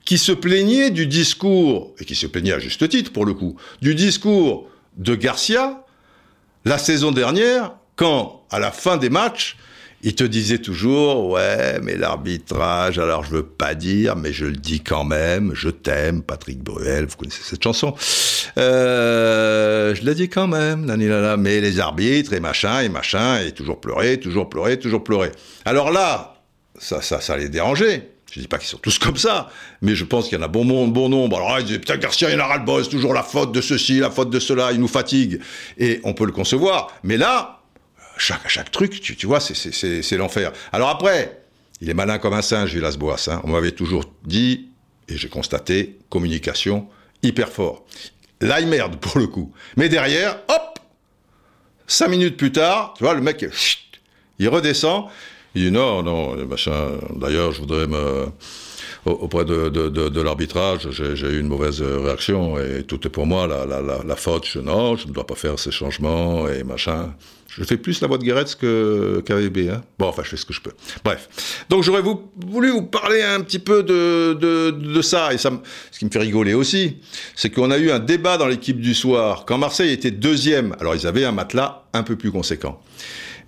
[0.04, 3.56] qui se plaignaient du discours, et qui se plaignaient à juste titre pour le coup,
[3.80, 5.84] du discours de Garcia
[6.64, 9.56] la saison dernière, quand, à la fin des matchs,
[10.06, 14.52] il te disait toujours, ouais, mais l'arbitrage, alors je veux pas dire, mais je le
[14.52, 17.94] dis quand même, je t'aime, Patrick Bruel, vous connaissez cette chanson.
[18.58, 23.52] Euh, je le dis quand même, nanilala, mais les arbitres et machin, et machin, et
[23.52, 25.32] toujours pleurer, toujours pleurer, toujours pleurer.
[25.64, 26.34] Alors là,
[26.78, 28.10] ça, ça, ça les dérangeait.
[28.30, 29.48] Je dis pas qu'ils sont tous comme ça,
[29.80, 31.38] mais je pense qu'il y en a bon, monde, bon nombre.
[31.38, 33.62] Alors, ils disaient, putain, Garcia, il en a ras le boss, toujours la faute de
[33.62, 35.40] ceci, la faute de cela, il nous fatigue.
[35.78, 36.92] Et on peut le concevoir.
[37.04, 37.60] Mais là,
[38.16, 40.52] chaque, truc, tu, vois, c'est l'enfer.
[40.72, 41.40] Alors après,
[41.80, 43.28] il est malin comme un singe, Villas Boas.
[43.28, 43.40] Hein.
[43.44, 44.68] On m'avait toujours dit,
[45.08, 46.88] et j'ai constaté, communication
[47.22, 47.84] hyper fort.
[48.40, 49.52] Il merde pour le coup.
[49.76, 50.78] Mais derrière, hop,
[51.86, 53.44] cinq minutes plus tard, tu vois, le mec,
[54.38, 55.06] il redescend.
[55.54, 56.98] Il dit non, non, machin.
[57.14, 58.26] D'ailleurs, je voudrais me
[59.04, 63.66] auprès de, de, l'arbitrage, j'ai eu une mauvaise réaction et tout est pour moi la,
[63.66, 64.46] la, la, faute.
[64.46, 67.14] Je, non, je ne dois pas faire ces changements et machin.
[67.56, 69.70] Je fais plus la voix de Guéretz que qu'AVB.
[69.70, 69.82] Hein.
[69.98, 70.72] Bon, enfin, je fais ce que je peux.
[71.04, 71.64] Bref.
[71.68, 75.32] Donc, j'aurais voulu vous parler un petit peu de, de, de ça.
[75.32, 75.52] Et ça,
[75.92, 76.96] ce qui me fait rigoler aussi,
[77.36, 79.44] c'est qu'on a eu un débat dans l'équipe du soir.
[79.46, 82.80] Quand Marseille était deuxième, alors ils avaient un matelas un peu plus conséquent.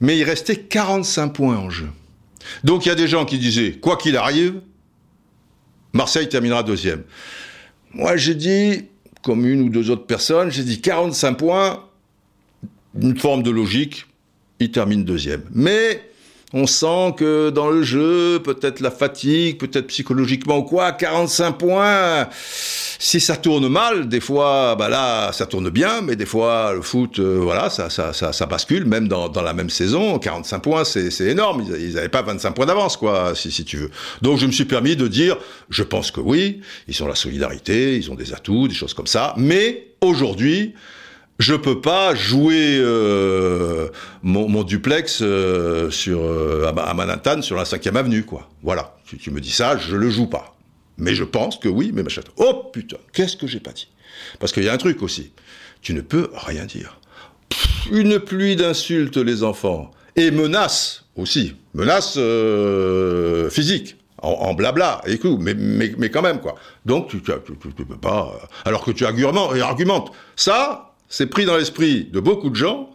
[0.01, 1.89] Mais il restait 45 points en jeu.
[2.63, 4.61] Donc, il y a des gens qui disaient, quoi qu'il arrive,
[5.97, 7.03] Marseille terminera deuxième.
[7.93, 8.85] Moi, j'ai dit,
[9.23, 11.83] comme une ou deux autres personnes, j'ai dit 45 points,
[13.01, 14.07] une forme de logique,
[14.61, 15.43] il termine deuxième.
[15.53, 16.03] Mais
[16.57, 22.29] on sent que dans le jeu, peut-être la fatigue, peut-être psychologiquement ou quoi, 45 points,
[22.99, 26.81] si ça tourne mal, des fois, bah là, ça tourne bien, mais des fois, le
[26.81, 30.85] foot, euh, voilà, ça, ça, ça, bascule, même dans, dans, la même saison, 45 points,
[30.85, 33.91] c'est énorme, ils n'avaient pas 25 points d'avance, quoi, si, si tu veux.
[34.23, 35.37] Donc je me suis permis de dire,
[35.69, 39.07] je pense que oui, ils ont la solidarité, ils ont des atouts, des choses comme
[39.07, 40.73] ça, mais aujourd'hui,
[41.39, 43.89] je peux pas jouer euh,
[44.23, 48.49] mon, duplex euh, sur euh, à Manhattan sur la 5 avenue quoi.
[48.63, 50.57] Voilà, si tu me dis ça, je le joue pas.
[50.99, 52.23] Mais je pense que oui, mais machin.
[52.39, 53.89] Oh putain, qu'est-ce que j'ai pas dit?
[54.41, 55.33] Parce qu'il y a un truc aussi.
[55.83, 56.99] Tu ne peux rien dire.
[57.93, 62.19] une pluie d'insultes les enfants et menaces aussi, menaces
[63.53, 63.97] physiques.
[64.23, 66.55] En, blabla, écoute, mais, mais, mais quand même, quoi.
[66.87, 68.33] Donc, tu, tu peux pas.
[68.65, 70.11] Alors que tu et argumentes.
[70.35, 72.91] Ça, c'est pris dans l'esprit de beaucoup de gens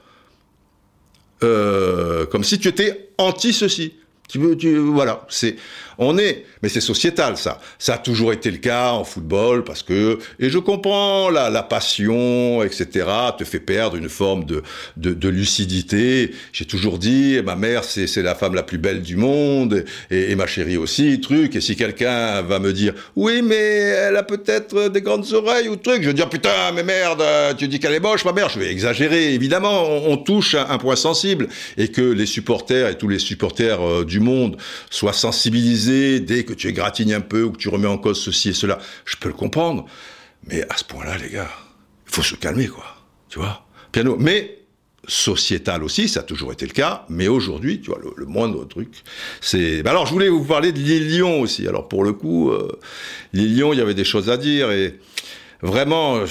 [1.43, 3.93] euh, comme si tu étais anti-ceci.
[4.29, 5.57] Tu veux, tu, voilà, c'est,
[6.03, 7.61] on est, mais c'est sociétal ça.
[7.77, 12.63] Ça a toujours été le cas en football parce que, et je comprends la, passion,
[12.63, 13.05] etc.
[13.37, 14.63] te fait perdre une forme de,
[14.97, 16.31] de, lucidité.
[16.53, 20.47] J'ai toujours dit, ma mère c'est, la femme la plus belle du monde et, ma
[20.47, 21.55] chérie aussi, truc.
[21.55, 25.75] Et si quelqu'un va me dire, oui mais elle a peut-être des grandes oreilles ou
[25.75, 27.23] truc, je vais dire putain mais merde,
[27.59, 28.49] tu dis qu'elle est moche ma mère.
[28.49, 29.83] Je vais exagérer évidemment.
[30.07, 34.03] On, touche un, un, point sensible et que les supporters et tous les supporters euh,
[34.03, 34.57] du monde
[34.89, 38.49] soient sensibilisés dès que tu égratignes un peu ou que tu remets en cause ceci
[38.49, 38.79] et cela.
[39.05, 39.85] Je peux le comprendre.
[40.47, 41.51] Mais à ce point-là, les gars,
[42.07, 42.85] il faut se calmer, quoi.
[43.29, 43.65] Tu vois?
[43.91, 44.17] Piano.
[44.19, 44.61] Mais
[45.07, 48.89] sociétal aussi, ça a toujours été le cas, mais aujourd'hui, tu vois, le, moindre truc,
[49.41, 49.85] c'est...
[49.87, 51.67] alors, je voulais vous parler de l'île Lyon aussi.
[51.67, 52.71] Alors, pour le coup, euh,
[53.33, 54.99] Lyon, il y avait des choses à dire, et
[55.61, 56.21] vraiment,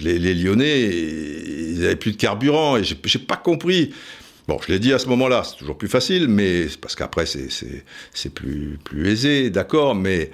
[0.00, 3.92] les, Lyonnais, ils n'avaient plus de carburant, et j'ai pas compris.
[4.48, 8.34] Bon, je l'ai dit à ce moment-là, c'est toujours plus facile, mais parce qu'après, c'est
[8.34, 10.32] plus, plus aisé, d'accord, mais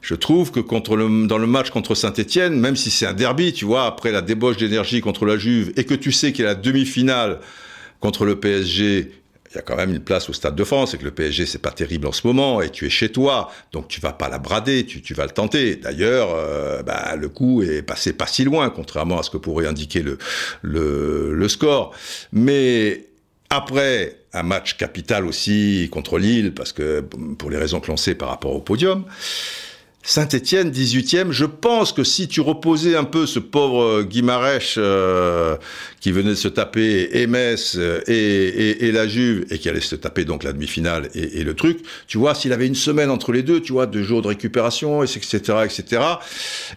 [0.00, 3.52] je trouve que contre le, dans le match contre Saint-Etienne, même si c'est un derby,
[3.52, 6.48] tu vois, après la débauche d'énergie contre la Juve, et que tu sais qu'il y
[6.48, 7.40] a la demi-finale
[8.00, 9.12] contre le PSG,
[9.50, 11.44] il y a quand même une place au Stade de France et que le PSG
[11.44, 14.28] c'est pas terrible en ce moment et tu es chez toi donc tu vas pas
[14.28, 15.74] la brader tu, tu vas le tenter.
[15.74, 19.66] D'ailleurs euh, bah, le coup est passé pas si loin contrairement à ce que pourrait
[19.66, 20.18] indiquer le,
[20.62, 21.92] le, le score.
[22.32, 23.09] Mais
[23.50, 28.14] après un match capital aussi contre Lille parce que pour les raisons que l'on sait
[28.14, 29.04] par rapport au podium
[30.02, 35.56] Saint-Étienne, 18e, je pense que si tu reposais un peu ce pauvre euh, Guimarèche euh,
[36.00, 39.96] qui venait de se taper et Metz euh, et, la Juve et qui allait se
[39.96, 43.42] taper donc la demi-finale et, le truc, tu vois, s'il avait une semaine entre les
[43.42, 46.02] deux, tu vois, deux jours de récupération, etc., etc.,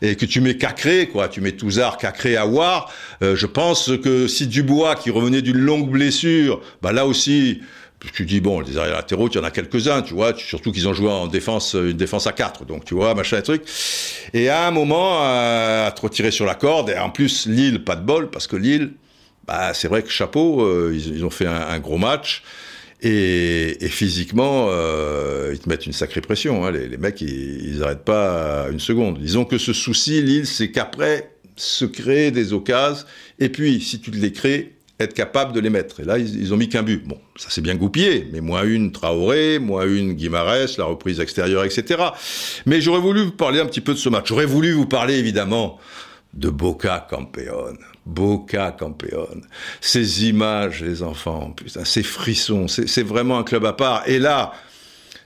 [0.01, 4.47] et que tu mets Cacré, quoi, tu mets Touzard, Cacré, Aouar, je pense que si
[4.47, 7.61] Dubois, qui revenait d'une longue blessure, bah là aussi,
[8.11, 10.93] tu dis bon, les arrières latéraux, tu en as quelques-uns, tu vois, surtout qu'ils ont
[10.93, 13.63] joué en défense, une défense à 4, donc tu vois, machin et truc.
[14.33, 17.83] Et à un moment, euh, à te retirer sur la corde, et en plus Lille,
[17.83, 18.91] pas de bol, parce que Lille,
[19.47, 22.43] bah, c'est vrai que chapeau, euh, ils, ont fait un, gros match.
[23.01, 26.65] Et, physiquement, euh, ils te mettent une sacrée pression.
[26.65, 26.71] Hein.
[26.71, 29.19] Les, mecs, ils n'arrêtent pas une seconde.
[29.19, 33.05] Disons que ce souci, Lille, c'est qu'après, se créer des occasions.
[33.39, 35.99] Et puis, si tu les crées, être capable de les mettre.
[36.01, 37.05] Et là, ils, ont mis qu'un but.
[37.07, 41.63] Bon, ça s'est bien goupillé, mais moins une Traoré, moins une Guimarès, la reprise extérieure,
[41.63, 42.03] etc.
[42.65, 44.27] Mais j'aurais voulu vous parler un petit peu de ce match.
[44.27, 45.79] J'aurais voulu vous parler évidemment
[46.33, 47.77] de Boca Campeone.
[48.05, 49.43] Boca Campeone.
[49.81, 54.03] Ces images, les enfants, putain, ces frissons, c'est vraiment un club à part.
[54.07, 54.53] Et là,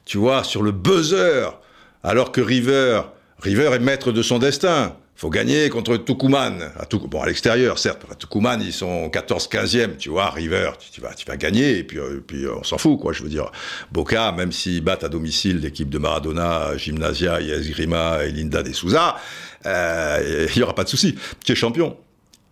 [0.05, 1.59] tu vois, sur le buzzer,
[2.03, 3.01] alors que River,
[3.39, 6.71] River est maître de son destin faut gagner contre Tucumán.
[6.79, 8.03] À bon, à l'extérieur, certes.
[8.09, 11.97] À Tucumán, ils sont 14-15e, tu vois, River, tu, vas, tu vas gagner, et puis,
[11.97, 13.13] euh, puis on s'en fout, quoi.
[13.13, 13.51] Je veux dire,
[13.91, 19.17] Boca, même s'ils battent à domicile l'équipe de Maradona, Gymnasia, Grima et Linda de Souza,
[19.65, 21.15] euh, il y aura pas de souci.
[21.43, 21.97] Tu es champion.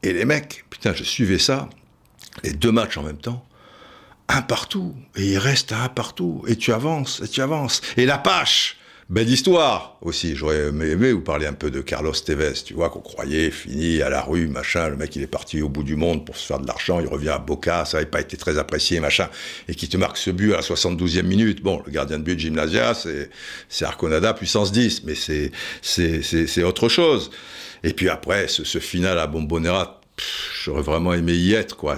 [0.01, 1.69] Et les mecs, putain, je suivais ça,
[2.43, 3.45] les deux matchs en même temps,
[4.27, 7.81] un partout, et il reste un partout, et tu avances, et tu avances.
[7.95, 10.35] Et la pâche Belle histoire aussi.
[10.35, 14.09] J'aurais aimé vous parler un peu de Carlos Tevez, tu vois, qu'on croyait fini à
[14.09, 14.89] la rue, machin.
[14.89, 16.99] Le mec, il est parti au bout du monde pour se faire de l'argent.
[16.99, 19.29] Il revient à Boca, ça n'avait pas été très apprécié, machin.
[19.67, 21.61] Et qui te marque ce but à la 72e minute.
[21.61, 25.51] Bon, le gardien de but de Gymnasia, c'est, Arconada puissance 10, mais c'est,
[25.83, 27.29] c'est, c'est, autre chose.
[27.83, 30.01] Et puis après, ce, ce final à Bombonera,
[30.63, 31.95] j'aurais vraiment aimé y être, quoi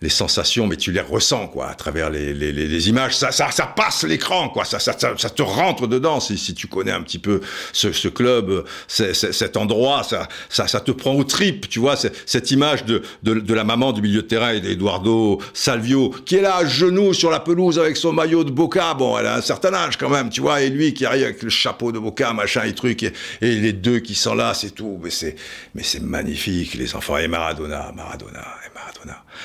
[0.00, 3.16] les sensations, mais tu les ressens, quoi, à travers les, les, les images.
[3.16, 4.64] Ça, ça, ça passe l'écran, quoi.
[4.64, 7.40] Ça, ça, ça, te rentre dedans si, si tu connais un petit peu
[7.72, 10.04] ce, ce club, cet endroit.
[10.04, 11.96] Ça, ça, ça te prend au trip, tu vois.
[11.96, 16.42] Cette image de, de, de la maman du milieu de terrain, Eduardo Salvio, qui est
[16.42, 18.94] là à genoux sur la pelouse avec son maillot de Boca.
[18.94, 20.62] Bon, elle a un certain âge quand même, tu vois.
[20.62, 23.02] Et lui qui arrive avec le chapeau de Boca, machin et truc.
[23.02, 25.00] Et, et les deux qui sont là, c'est tout.
[25.02, 25.34] Mais c'est,
[25.74, 27.18] mais c'est magnifique, les enfants.
[27.18, 28.46] Et Maradona, Maradona,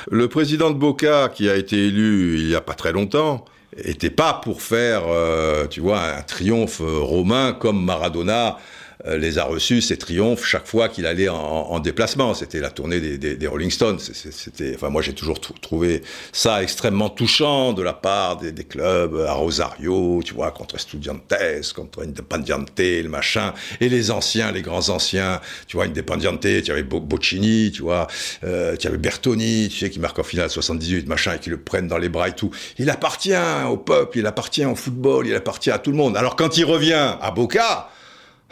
[0.10, 3.46] Le président de Boca, qui a été élu il y a pas très longtemps,
[3.78, 9.98] était pas pour faire, euh, un triomphe romain comme Maradona euh, les a reçus, ces
[9.98, 12.34] triomphes, chaque fois qu'il allait en, déplacement.
[12.34, 14.00] C'était la tournée des, Rolling Stones.
[14.00, 16.02] C'était, enfin, moi, j'ai toujours trouvé
[16.32, 21.34] ça extrêmement touchant de la part des, clubs à Rosario, tu vois, contre Estudiantes,
[21.76, 26.84] contre Independiente, le machin, et les anciens, les grands anciens, tu vois, Independiente, tu avais
[26.84, 28.08] Boccini, tu vois,
[28.44, 31.58] euh, tu avais Bertoni, tu sais, qui marque en finale 78, machin, et qui le
[31.58, 32.52] prennent dans les bras et tout.
[32.78, 33.34] Il appartient
[33.70, 36.18] au peuple, il appartient au football, il appartient à tout le monde.
[36.18, 37.90] Alors quand il revient à Boca,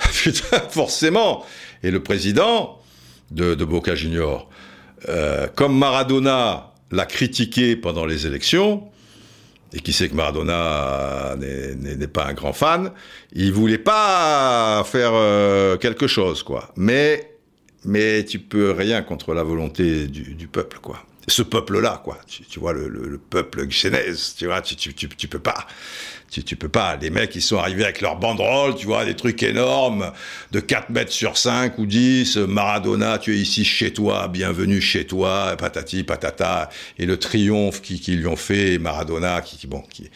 [0.24, 1.46] Putain, forcément.
[1.84, 2.80] Et le président
[3.32, 4.50] de, Boca Junior,
[5.10, 8.92] euh, comme Maradona l'a critiqué pendant les élections,
[9.74, 12.92] et qui sait que Maradona n'est pas un grand fan,
[13.32, 16.74] il voulait pas faire euh, quelque chose, quoi.
[16.76, 17.38] Mais,
[17.86, 21.06] mais tu peux rien contre la volonté du, peuple, quoi.
[21.28, 22.18] Ce peuple-là, quoi.
[22.28, 25.68] Tu, vois, le, peuple genèse, tu vois, tu, tu, tu, peux pas
[26.32, 26.98] Tu, tu peux pas.
[26.98, 30.12] Les mecs, ils sont arrivés avec leurs banderoles, tu vois, des trucs énormes,
[30.52, 32.38] de 4 mètres sur 5 ou 10.
[32.38, 36.70] Maradona, tu es ici chez toi, bienvenue chez toi, patati, patata.
[36.98, 40.10] Et le triomphe qu'ils qui lui ont fait, Maradona, qui, bon, qui,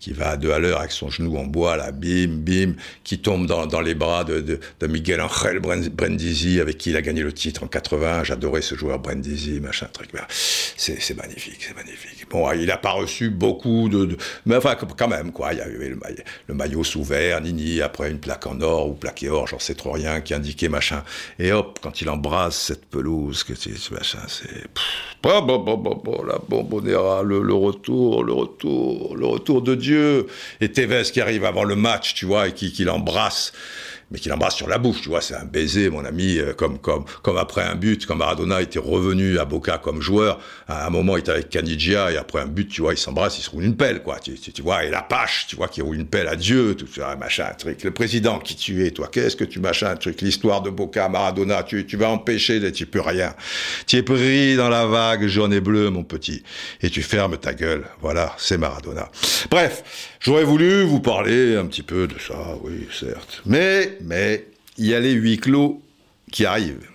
[0.00, 2.72] qui va à deux à l'heure avec son genou en bois, là, bim, bim,
[3.04, 7.02] qui tombe dans, dans les bras de, de, Miguel Angel Brindisi, avec qui il a
[7.02, 8.24] gagné le titre en 80.
[8.24, 10.10] J'adorais ce joueur Brindisi, machin, truc.
[10.76, 12.26] C'est magnifique, c'est magnifique.
[12.30, 15.52] Bon, il n'a pas reçu beaucoup de, de, Mais enfin, quand même, quoi.
[15.52, 18.88] Il y a eu le, maillot, le sous vert, Nini, après une plaque en or
[18.88, 21.04] ou plaqué or, j'en sais trop rien, qui indiquait machin.
[21.38, 24.66] Et hop, quand il embrasse cette pelouse, que c'est machin, c'est.
[25.22, 29.89] Bon, bon, bon, bon, la bombonera, le, le retour, le retour, le retour de Dieu
[30.60, 33.52] et Tevez qui arrive avant le match, tu vois, et qui, qui l'embrasse
[34.10, 36.78] mais qu'il embrasse sur la bouche, tu vois, c'est un baiser, mon ami, euh, comme,
[36.78, 40.90] comme, comme après un but, quand Maradona était revenu à Boca comme joueur, à un
[40.90, 43.50] moment il était avec Canigia, et après un but, tu vois, il s'embrasse, il se
[43.50, 46.06] roule une pelle, quoi, tu, tu, vois, et la pache, tu vois, qui roule une
[46.06, 49.44] pelle à Dieu, tout ça, machin, truc, le président qui tu es, toi, qu'est-ce que
[49.44, 53.34] tu machin, truc, l'histoire de Boca, Maradona, tu, tu vas empêcher, tu peux rien,
[53.86, 56.42] tu es pris dans la vague jaune et bleue, mon petit,
[56.82, 59.08] et tu fermes ta gueule, voilà, c'est Maradona.
[59.50, 64.46] Bref, j'aurais voulu vous parler un petit peu de ça, oui, certes, mais mais
[64.78, 65.82] il y a les huis clos
[66.30, 66.88] qui arrivent.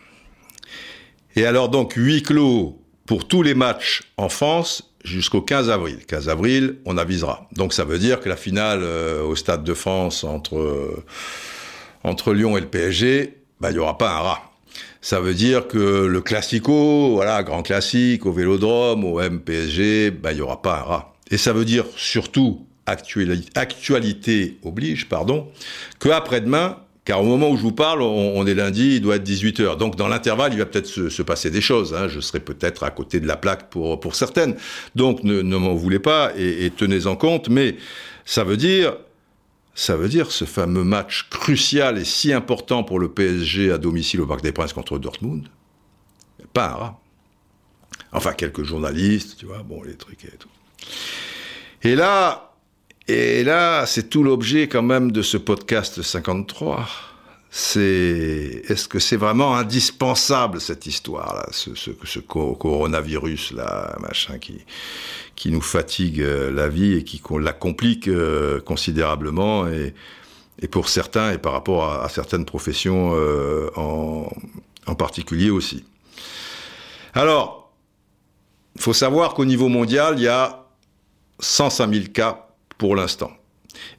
[1.36, 6.00] Et alors donc huis clos pour tous les matchs en France jusqu'au 15 avril.
[6.08, 7.48] 15 avril, on avisera.
[7.54, 11.04] Donc ça veut dire que la finale euh, au Stade de France entre, euh,
[12.04, 14.52] entre Lyon et le PSG, bah, il n'y aura pas un rat.
[15.02, 20.36] Ça veut dire que le classico, voilà, grand classique, au Vélodrome, au MPSG, bah, il
[20.36, 21.16] n'y aura pas un rat.
[21.30, 25.48] Et ça veut dire surtout, actualité, oblige, pardon,
[26.00, 29.28] que après-demain, car au moment où je vous parle, on, est lundi, il doit être
[29.28, 29.78] 18h.
[29.78, 31.94] Donc dans l'intervalle, il va peut-être se, passer des choses.
[31.94, 32.08] Hein.
[32.08, 34.56] Je serai peut-être à côté de la plaque pour, pour certaines.
[34.96, 37.48] Donc ne, m'en voulez pas et, tenez-en compte.
[37.48, 37.78] Mais
[38.26, 38.98] ça veut dire,
[39.76, 44.22] ça veut dire ce fameux match crucial et si important pour le PSG à domicile
[44.22, 45.48] au Parc des Princes contre Dortmund.
[46.54, 46.98] Pas un.
[48.18, 50.50] Enfin, quelques journalistes, tu vois, bon, les trucs et tout.
[51.84, 52.55] Et là,
[53.08, 56.88] et là, c'est tout l'objet quand même de ce podcast 53.
[57.52, 64.66] C'est, est-ce que c'est vraiment indispensable cette histoire-là, ce, ce, ce, coronavirus là, machin qui
[65.36, 69.94] qui nous fatigue euh, la vie et qui la complique euh, considérablement et,
[70.62, 74.30] et pour certains et par rapport à, à certaines professions euh, en,
[74.88, 75.86] en particulier aussi.
[77.14, 77.74] Alors,
[78.78, 80.66] faut savoir qu'au niveau mondial, il y a
[81.40, 82.45] 105 000 cas
[82.78, 83.32] pour l'instant.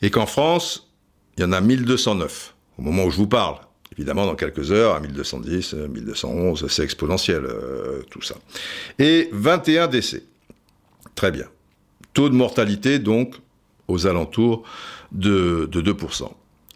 [0.03, 0.93] Et qu'en France,
[1.37, 3.59] il y en a 1209 au moment où je vous parle.
[3.93, 8.35] Évidemment, dans quelques heures, à 1210, 1211, c'est exponentiel, euh, tout ça.
[8.99, 10.25] Et 21 décès.
[11.15, 11.47] Très bien.
[12.13, 13.37] Taux de mortalité, donc,
[13.89, 14.65] aux alentours
[15.13, 16.31] de, de 2%.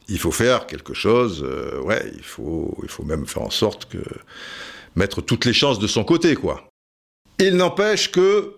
[0.09, 3.87] Il faut faire quelque chose, euh, ouais, il faut, il faut même faire en sorte
[3.87, 3.99] que
[4.97, 6.69] mettre toutes les chances de son côté, quoi.
[7.39, 8.55] Il n'empêche que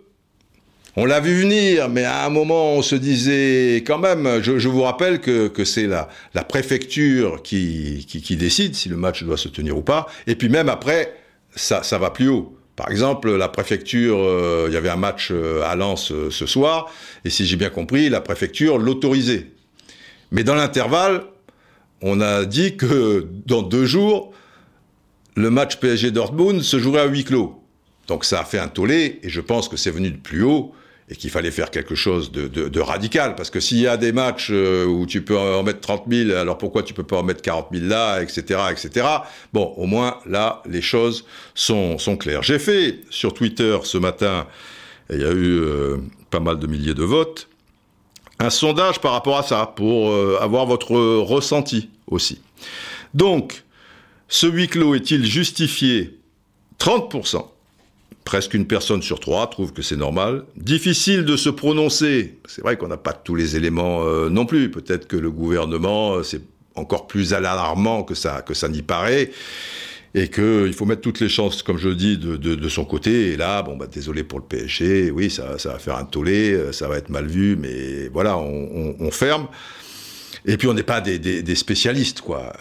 [0.96, 4.82] on l'a vu venir, mais à un moment, on se disait quand même, je, vous
[4.82, 8.06] rappelle que, c'est la, la préfecture qui,
[8.38, 11.14] décide si le match doit se tenir ou pas, et puis même après,
[11.54, 12.56] ça, va plus haut.
[12.76, 16.46] Par exemple, la préfecture, euh, il y avait un match euh, à Lens euh, ce
[16.46, 16.90] soir,
[17.24, 19.50] et si j'ai bien compris, la préfecture l'autorisait.
[20.30, 21.24] Mais dans l'intervalle,
[22.00, 24.32] on a dit que dans deux jours,
[25.36, 27.62] le match PSG Dortmund se jouerait à huis clos.
[28.08, 30.74] Donc ça a fait un tollé, et je pense que c'est venu de plus haut,
[31.08, 33.34] et qu'il fallait faire quelque chose de, radical.
[33.34, 36.36] Parce que s'il y a des matchs euh, où tu peux en mettre 30 000,
[36.36, 39.06] alors pourquoi tu peux pas en mettre 40 000 là, etc., etc.
[39.52, 42.42] Bon, au moins là, les choses sont, claires.
[42.42, 44.46] J'ai fait sur Twitter ce matin,
[45.10, 45.98] il y a eu euh,
[46.30, 47.48] pas mal de milliers de votes,
[48.38, 52.40] un sondage par rapport à ça, pour euh, avoir votre ressenti aussi.
[53.14, 53.64] Donc,
[54.28, 56.18] ce huis clos est-il justifié?
[56.78, 57.51] 30%
[58.24, 60.44] Presque une personne sur trois trouve que c'est normal.
[60.56, 62.38] Difficile de se prononcer.
[62.46, 64.70] C'est vrai qu'on n'a pas tous les éléments euh, non plus.
[64.70, 66.40] Peut-être que le gouvernement, euh, c'est
[66.76, 69.32] encore plus alarmant que ça, que ça n'y paraît.
[70.14, 73.32] Et qu'il faut mettre toutes les chances, comme je dis, de, de, son côté.
[73.32, 75.10] Et là, bon, bah, désolé pour le PSG.
[75.10, 76.52] Oui, ça, ça va faire un tollé.
[76.52, 77.56] Euh, ça va être mal vu.
[77.56, 79.48] Mais voilà, on, ferme.
[80.44, 82.52] Et puis on n'est pas des, spécialistes, quoi.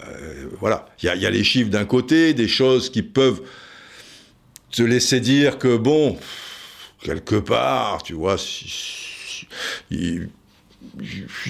[0.60, 3.42] Voilà, il y a les chiffres d'un côté, des choses qui peuvent
[4.72, 6.18] te laisser dire que bon,
[7.02, 9.46] quelque part, tu vois, si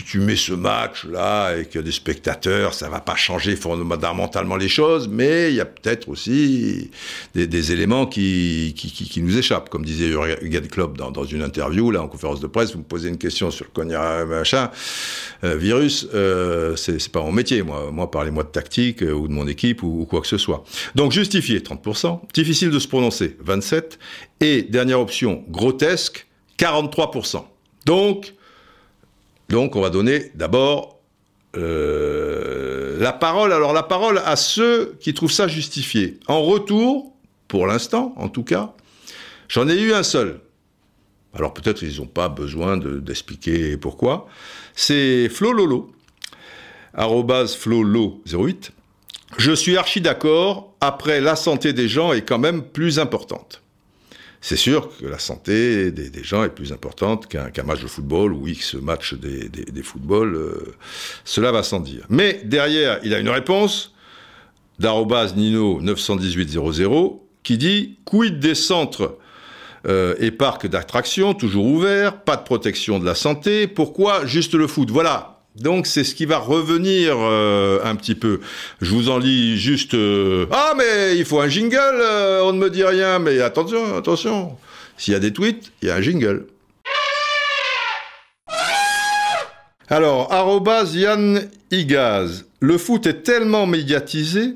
[0.07, 4.57] tu mets ce match-là et qu'il y a des spectateurs, ça va pas changer fondamentalement
[4.57, 6.91] les choses, mais il y a peut-être aussi
[7.35, 8.75] des, éléments qui,
[9.17, 9.69] nous échappent.
[9.69, 12.85] Comme disait Jürgen Klopp dans, dans, une interview, là, en conférence de presse, vous me
[12.85, 14.71] posez une question sur le cognac machin,
[15.45, 17.91] euh, virus, euh, c'est pas mon métier, moi.
[17.91, 20.65] Moi, parlez-moi de tactique euh, ou de mon équipe ou, ou, quoi que ce soit.
[20.95, 22.21] Donc, justifié, 30%.
[22.33, 23.99] Difficile de se prononcer, 27%.
[24.41, 26.27] Et dernière option, grotesque,
[26.59, 27.45] 43%.
[27.87, 28.35] Donc,
[29.53, 30.99] donc, on va donner d'abord
[31.59, 33.53] euh, la parole.
[33.53, 36.19] Alors, la parole à ceux qui trouvent ça justifié.
[36.27, 37.13] En retour,
[37.49, 38.73] pour l'instant, en tout cas,
[39.49, 40.41] j'en ai eu un seul.
[41.35, 44.27] Alors, peut-être ils n'ont pas besoin d'expliquer pourquoi.
[44.75, 45.93] C'est Flo Lolo,
[46.97, 48.71] flolo08.
[49.37, 50.73] Je suis archi d'accord.
[50.81, 53.62] Après, la santé des gens est quand même plus importante.
[54.45, 58.49] C'est sûr que la santé des, gens est plus importante qu'un match de football ou
[58.49, 60.35] X match des, des, footballs.
[60.35, 60.75] Euh,
[61.25, 62.05] cela va sans dire.
[62.09, 63.95] Mais derrière, il a une réponse
[64.81, 69.17] d'arrobase Nino 91800 qui dit quid des centres
[69.87, 74.67] euh, et parcs d'attractions toujours ouverts, pas de protection de la santé, pourquoi juste le
[74.67, 74.91] foot?
[74.91, 78.41] Voilà, donc c'est ce qui va revenir euh, un petit peu.
[78.81, 79.95] Je vous en lis juste...
[79.95, 83.97] Euh, ah mais il faut un jingle, euh, on ne me dit rien, mais attention,
[83.97, 84.57] attention.
[84.97, 86.47] S'il y a des tweets, il y a un jingle.
[89.89, 90.95] Alors, arrobas
[91.71, 92.45] Igaz.
[92.61, 94.55] Le foot est tellement médiatisé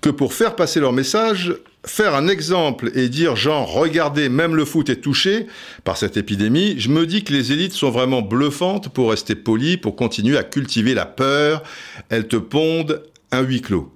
[0.00, 1.54] que pour faire passer leur message,
[1.84, 5.46] faire un exemple et dire genre regardez même le foot est touché
[5.84, 9.76] par cette épidémie, je me dis que les élites sont vraiment bluffantes pour rester polies,
[9.76, 11.62] pour continuer à cultiver la peur,
[12.08, 13.02] elles te pondent
[13.32, 13.92] un huis clos.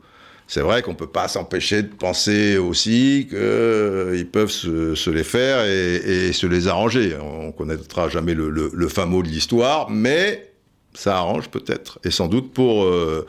[0.48, 5.64] C'est vrai qu'on peut pas s'empêcher de penser aussi qu'ils euh, peuvent se, les faire
[5.64, 7.16] et, se les arranger.
[7.20, 10.52] On connaîtra jamais le, fin mot de l'histoire, mais
[10.94, 13.26] ça arrange peut-être, et sans doute pour euh,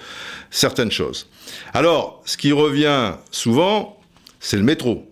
[0.51, 1.27] certaines choses.
[1.73, 3.96] Alors, ce qui revient souvent,
[4.47, 5.11] c'est le métro.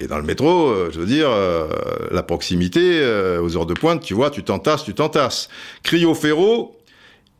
[0.00, 1.68] Et dans le métro, euh, je veux dire, euh,
[2.10, 5.48] la proximité, euh, aux heures de pointe, tu vois, tu t'entasses, tu t'entasses.
[5.84, 6.76] Cryo Ferro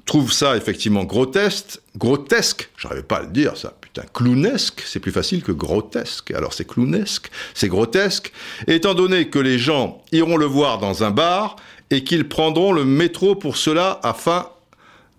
[0.04, 5.10] trouve ça effectivement grotesque, grotesque, j'arrivais pas à le dire ça, putain, clownesque, c'est plus
[5.10, 6.30] facile que grotesque.
[6.30, 8.32] Alors c'est clownesque, c'est grotesque,
[8.68, 11.56] étant donné que les gens iront le voir dans un bar
[11.90, 14.46] et qu'ils prendront le métro pour cela afin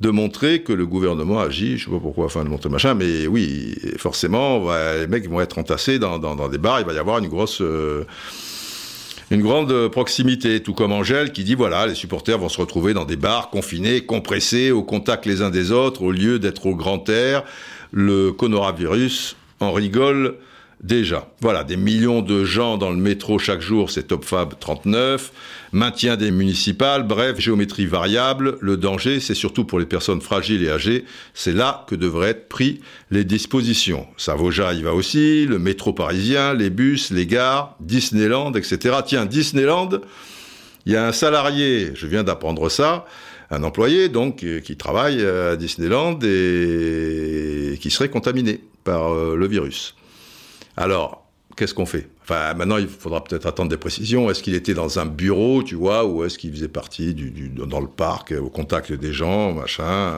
[0.04, 3.26] de montrer que le gouvernement agit, je sais pas pourquoi, enfin, de montrer machin, mais
[3.26, 7.30] oui, forcément, les mecs vont être entassés dans, des bars, il va y avoir une
[7.30, 7.62] grosse...
[7.62, 8.04] Euh,
[9.32, 13.06] une grande proximité, tout comme Angèle qui dit voilà, les supporters vont se retrouver dans
[13.06, 17.10] des bars confinés, compressés, au contact les uns des autres, au lieu d'être au grand
[17.10, 17.44] air.
[17.92, 20.36] Le coronavirus en rigole
[20.84, 21.32] déjà.
[21.40, 25.32] Voilà, des millions de gens dans le métro chaque jour, c'est Top Fab 39.
[25.74, 28.58] Maintien des municipales, bref, géométrie variable.
[28.62, 31.04] Le danger, c'est surtout pour les personnes fragiles et âgées.
[31.34, 34.06] C'est là que devraient être pris les dispositions.
[34.16, 38.98] Savoja y va aussi, le métro parisien, les bus, les gares, Disneyland, etc.
[39.04, 39.90] Tiens, Disneyland,
[40.86, 43.06] il y a un salarié, je viens d'apprendre ça,
[43.50, 49.96] un employé donc qui travaille à Disneyland et qui serait contaminé par euh, le virus.
[50.78, 51.23] Alors,
[51.56, 52.08] qu'est-ce qu'on fait?
[52.24, 54.30] Enfin, maintenant, il faudra peut-être attendre des précisions.
[54.30, 57.80] Est-ce qu'il était dans un bureau, tu vois, ou est-ce qu'il faisait partie du, dans
[57.80, 60.14] le parc, au contact des gens, machin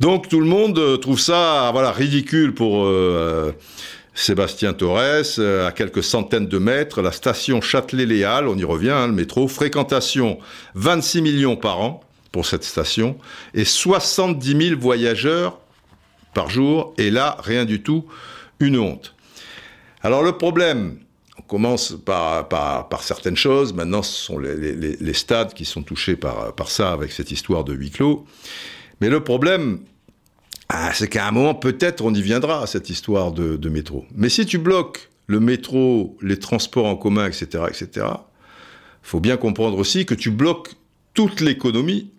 [0.00, 3.52] Donc, tout le monde trouve ça, voilà, ridicule pour euh,
[4.14, 9.12] Sébastien Torres, à quelques centaines de mètres, la station Châtelet-Léal, on y revient, hein, le
[9.12, 10.38] métro, fréquentation
[10.74, 13.16] 26 millions par an pour cette station,
[13.54, 15.58] et 70 000 voyageurs
[16.32, 18.04] par jour, et là, rien du tout
[18.60, 19.13] une honte.
[20.04, 20.98] Alors le problème,
[21.38, 26.92] on commence par, certaines choses, maintenant ce sont les, stades qui sont touchés par, ça
[26.92, 28.26] avec cette histoire de huis clos,
[29.00, 29.80] mais le problème,
[30.68, 34.04] ah, c'est qu'à un moment, peut-être on y viendra à cette histoire de, de, métro.
[34.14, 38.06] Mais si tu bloques le métro, les transports en commun, etc., etc.,
[39.02, 40.74] faut bien comprendre aussi que tu bloques
[41.14, 42.10] toute l'économie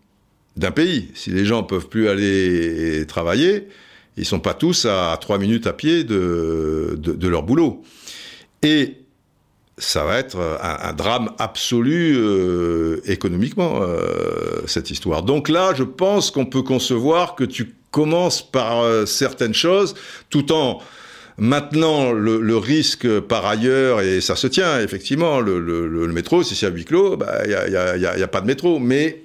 [0.57, 1.11] d'un pays.
[1.13, 3.67] Si les gens peuvent plus aller travailler,
[4.17, 7.83] ils sont pas tous à trois minutes à pied de, de, leur boulot.
[8.63, 8.95] Et
[9.77, 15.23] ça va être un, drame absolu euh, économiquement, euh, cette histoire.
[15.23, 19.95] Donc là, je pense qu'on peut concevoir que tu commences par euh, certaines choses,
[20.29, 20.79] tout en
[21.37, 26.69] maintenant le, risque par ailleurs, et ça se tient, effectivement, le, métro, si c'est à
[26.69, 28.79] huis clos, il bah, n'y a, y a, pas de métro.
[28.79, 29.24] Mais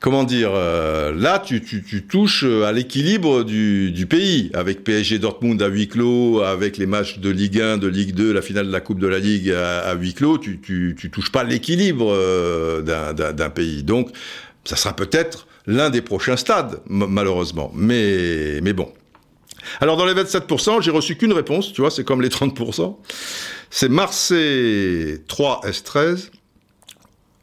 [0.00, 1.62] comment dire, euh, là, tu,
[2.08, 7.30] touches à l'équilibre du, pays, avec PSG Dortmund à huis clos, avec les matchs de
[7.30, 10.14] Ligue 1, de Ligue 2, la finale de la Coupe de la Ligue à, huis
[10.14, 13.82] clos, tu, tu, touches pas l'équilibre euh, d'un pays.
[13.82, 14.10] Donc,
[14.64, 17.72] ça sera peut-être l'un des prochains stades, malheureusement.
[17.74, 18.92] Mais, mais bon.
[19.80, 22.96] Alors, dans les 27%, j'ai reçu qu'une réponse, tu vois, c'est comme les 30%.
[23.70, 26.30] C'est Marseille 3 S13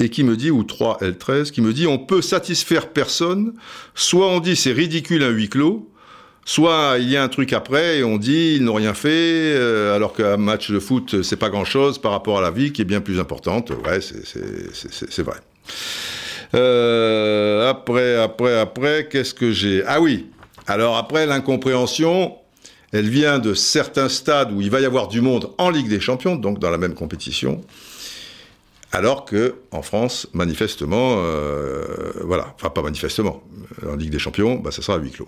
[0.04, 3.54] et qui me dit, ou 3 L13, qui me dit on peut satisfaire personne,
[3.96, 5.90] soit on dit c'est ridicule un huis clos,
[6.46, 9.96] soit il y a un truc après et on dit ils n'ont rien fait, euh,
[9.96, 12.82] alors qu'un match de foot c'est pas grand chose par rapport à la vie qui
[12.82, 13.72] est bien plus importante.
[13.86, 15.38] Ouais, c'est vrai.
[16.56, 19.84] Euh, après, après, après, qu'est-ce que j'ai?
[19.88, 20.28] Ah oui,
[20.68, 22.36] alors après l'incompréhension,
[22.92, 26.00] elle vient de certains stades où il va y avoir du monde en Ligue des
[26.00, 27.62] Champions, donc dans la même compétition.
[28.96, 33.44] Alors que en France, manifestement, euh, voilà, enfin pas manifestement,
[33.88, 35.28] en Ligue des Champions, bah, ça sera à huis clos.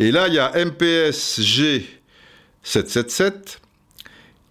[0.00, 1.86] Et là, il y a MPSG
[2.64, 3.60] 777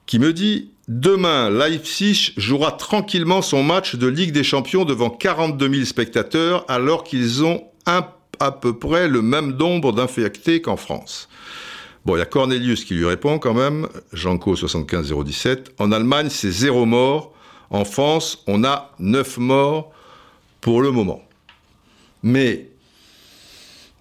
[0.05, 5.69] qui me dit Demain, Leipzig jouera tranquillement son match de Ligue des Champions devant 42
[5.73, 11.27] 000 spectateurs alors qu'ils ont à peu près le même nombre d'infectés qu'en France.
[12.05, 15.73] Bon, il y a Cornelius qui lui répond quand même, Janko 75017.
[15.79, 17.34] En Allemagne, c'est zéro mort
[17.69, 19.91] en France, on a 9 morts
[20.61, 21.21] pour le moment.
[22.23, 22.69] Mais,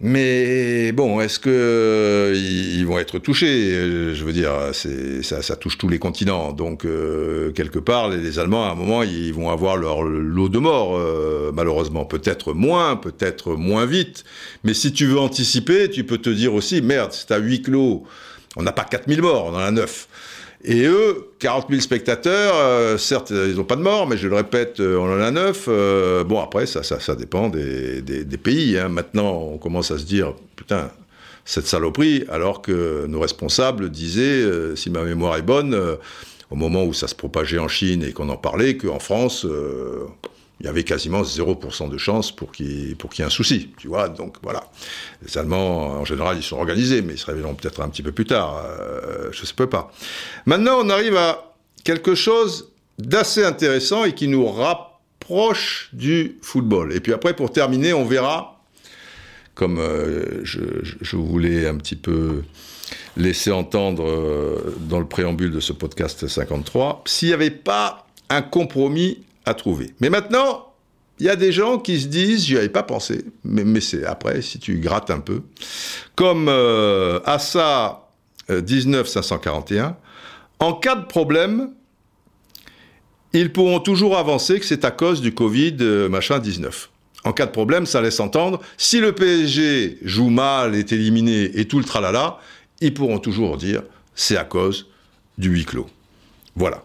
[0.00, 4.14] mais bon, est-ce qu'ils euh, vont être touchés?
[4.14, 6.52] Je veux dire, ça, touche tous les continents.
[6.52, 10.58] Donc, euh, quelque part, les, Allemands, à un moment, ils vont avoir leur lot de
[10.58, 12.04] morts, euh, malheureusement.
[12.04, 14.24] Peut-être moins, peut-être moins vite.
[14.62, 18.04] Mais si tu veux anticiper, tu peux te dire aussi, merde, c'est à huis clos.
[18.56, 20.08] On n'a pas 4000 morts, on en a 9.
[20.66, 24.36] Et eux, 40 000 spectateurs, euh, certes, ils n'ont pas de mort, mais je le
[24.36, 25.66] répète, euh, on en a neuf.
[25.68, 28.78] Euh, bon, après, ça, ça, ça dépend des, des, des pays.
[28.78, 28.88] Hein.
[28.88, 30.90] Maintenant, on commence à se dire, putain,
[31.44, 35.78] cette saloperie, alors que nos responsables disaient, si ma mémoire est bonne,
[36.50, 39.46] au moment où ça se propageait en Chine et qu'on en parlait, qu'en France,
[40.64, 44.08] il y avait quasiment 0% de chance pour qu'il y, ait un souci, tu vois.
[44.08, 44.64] Donc voilà.
[45.22, 48.12] Les Allemands, en général, ils sont organisés, mais ils se révéleront peut-être un petit peu
[48.12, 48.64] plus tard.
[48.64, 49.92] Euh, je ne sais pas.
[50.46, 51.54] Maintenant, on arrive à
[51.84, 56.94] quelque chose d'assez intéressant et qui nous rapproche du football.
[56.94, 58.62] Et puis après, pour terminer, on verra,
[59.54, 62.42] comme euh, je, je, voulais un petit peu
[63.18, 68.40] laisser entendre euh, dans le préambule de ce podcast 53, s'il n'y avait pas un
[68.40, 69.94] compromis à trouver.
[70.00, 70.74] Mais maintenant,
[71.20, 74.42] il y a des gens qui se disent, j'y avais pas pensé, mais, c'est après,
[74.42, 75.42] si tu grattes un peu,
[76.16, 78.08] comme euh, Assa
[78.48, 79.90] 19541, euh,
[80.58, 81.70] en cas de problème,
[83.32, 86.90] ils pourront toujours avancer que c'est à cause du Covid euh, machin 19.
[87.24, 91.66] En cas de problème, ça laisse entendre, si le PSG joue mal, est éliminé et
[91.66, 92.38] tout le tralala,
[92.80, 93.82] ils pourront toujours dire
[94.14, 94.88] c'est à cause
[95.38, 95.88] du huis clos.
[96.54, 96.84] Voilà.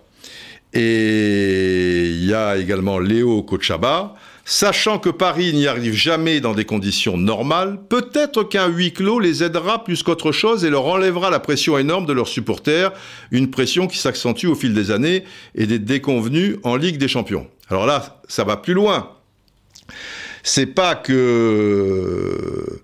[0.73, 4.15] Et il y a également Léo Kochaba.
[4.45, 9.43] Sachant que Paris n'y arrive jamais dans des conditions normales, peut-être qu'un huis clos les
[9.43, 12.91] aidera plus qu'autre chose et leur enlèvera la pression énorme de leurs supporters,
[13.29, 17.47] une pression qui s'accentue au fil des années et des déconvenus en Ligue des Champions.
[17.69, 19.11] Alors là, ça va plus loin.
[20.41, 22.81] C'est pas que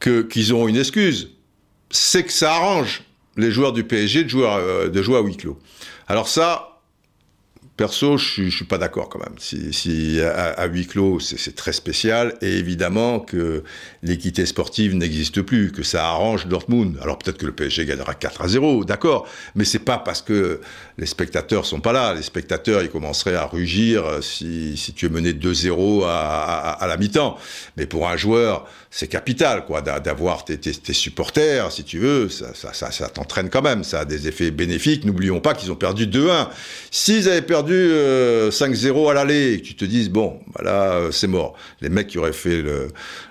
[0.00, 1.30] qu'ils ont une excuse,
[1.90, 3.02] c'est que ça arrange
[3.36, 5.58] les joueurs du PSG de jouer à, de jouer à huis clos.
[6.08, 6.67] Alors ça,
[7.78, 9.36] Perso, je ne suis pas d'accord quand même.
[9.38, 13.62] Si, à, huis clos, c'est très spécial, et évidemment que
[14.02, 16.98] l'équité sportive n'existe plus, que ça arrange Dortmund.
[17.00, 20.60] Alors peut-être que le PSG gagnera 4 à 0, d'accord, mais c'est pas parce que
[20.98, 22.12] les spectateurs sont pas là.
[22.12, 27.38] Les spectateurs, ils commenceraient à rugir si, tu es mené 2-0 à, la mi-temps.
[27.76, 30.58] Mais pour un joueur, c'est capital, quoi, d'avoir tes,
[30.92, 35.04] supporters, si tu veux, ça, ça t'entraîne quand même, ça a des effets bénéfiques.
[35.04, 36.48] N'oublions pas qu'ils ont perdu 2-1.
[36.90, 41.54] S'ils avaient perdu 5-0 euh, à l'aller tu te dises, bon, voilà, euh, c'est mort.
[41.80, 42.88] Les mecs qui auraient fait le,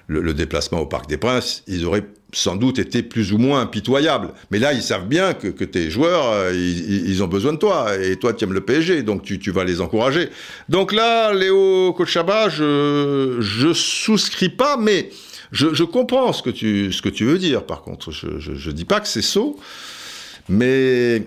[0.10, 4.34] déplacement au Parc des Princes, ils auraient sans doute été plus ou moins impitoyables.
[4.52, 7.96] Mais là, ils savent bien que, tes joueurs, euh, ils, ont besoin de toi.
[8.04, 10.30] Et toi, tu aimes le PSG, donc tu, vas les encourager.
[10.68, 15.10] Donc là, Léo Kochaba, je, je souscris pas, mais
[15.52, 18.12] je, comprends ce que, tu, veux dire, par contre.
[18.12, 19.60] Je ne dis pas que c'est saut,
[20.50, 21.24] mais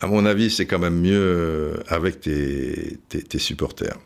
[0.00, 3.96] à mon avis, c'est quand même mieux euh, avec tes, supporters.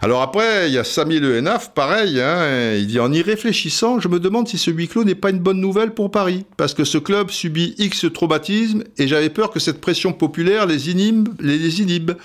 [0.00, 1.42] Alors après, il y a Samy Le
[1.74, 5.14] pareil, hein, il dit en y réfléchissant, je me demande si ce huis clos n'est
[5.14, 9.30] pas une bonne nouvelle pour Paris, parce que ce club subit X traumatismes et j'avais
[9.30, 12.16] peur que cette pression populaire les inhibe.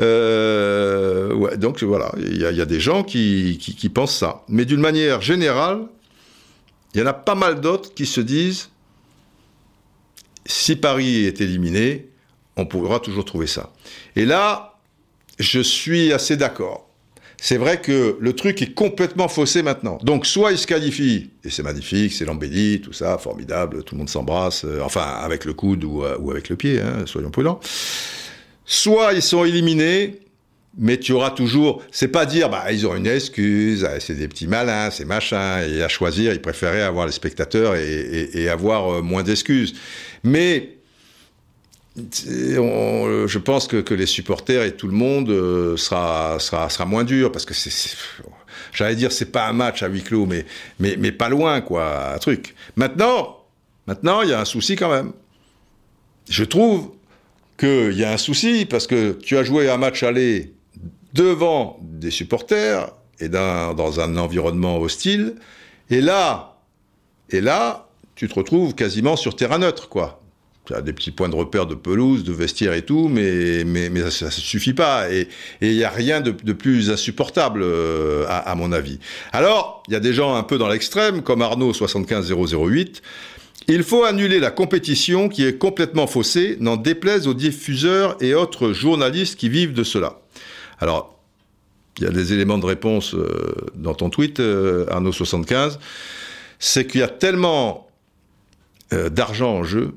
[0.00, 4.42] Euh, donc voilà, il y, a des gens qui, qui pensent ça.
[4.48, 5.80] Mais d'une manière générale,
[6.94, 8.70] il y en a pas mal d'autres qui se disent
[10.46, 12.08] si Paris est éliminé,
[12.56, 13.72] on pourra toujours trouver ça.
[14.16, 14.69] Et là,
[15.40, 16.86] je suis assez d'accord.
[17.42, 19.98] C'est vrai que le truc est complètement faussé maintenant.
[20.02, 24.00] Donc, soit il se qualifie, et c'est magnifique, c'est l'embellie, tout ça, formidable, tout le
[24.00, 27.58] monde s'embrasse, euh, enfin, avec le coude ou, euh, avec le pied, hein, soyons prudents.
[28.66, 30.20] Soit ils sont éliminés,
[30.76, 34.28] mais tu auras toujours, c'est pas dire, bah, ils ont une excuse, ah, c'est des
[34.28, 39.02] petits malins, c'est machin, et à choisir, ils préféraient avoir les spectateurs et, avoir euh,
[39.02, 39.74] moins d'excuses.
[40.24, 40.74] Mais
[41.96, 47.32] je pense que, les supporters et tout le monde euh, sera, sera, sera moins dur
[47.32, 47.96] parce que c'est,
[48.72, 50.46] j'allais dire, c'est pas un match à huis clos, mais,
[50.78, 52.54] mais, mais pas loin, quoi, truc.
[52.76, 53.44] Maintenant,
[53.86, 55.12] maintenant, il y a un souci quand même.
[56.28, 56.92] Je trouve
[57.58, 60.54] qu'il y a un souci parce que tu as joué un match aller
[61.12, 65.34] devant des supporters et dans un environnement hostile,
[65.90, 66.58] et là,
[67.28, 70.19] et là, tu te retrouves quasiment sur terrain neutre, quoi.
[70.84, 73.64] Des petits points de repère de pelouse, de vestiaire et tout, mais,
[74.10, 75.10] ça ne suffit pas.
[75.10, 75.26] Et
[75.60, 79.00] il n'y a rien de, plus insupportable, euh, à, mon avis.
[79.32, 83.02] Alors, il y a des gens un peu dans l'extrême, comme Arnaud 75008.
[83.66, 88.72] Il faut annuler la compétition qui est complètement faussée, n'en déplaise aux diffuseurs et autres
[88.72, 90.20] journalistes qui vivent de cela.
[90.78, 91.18] Alors,
[91.98, 95.78] il y a des éléments de réponse euh, dans ton tweet, euh, Arnaud75.
[96.60, 97.88] C'est qu'il y a tellement
[98.92, 99.94] d'argent en jeu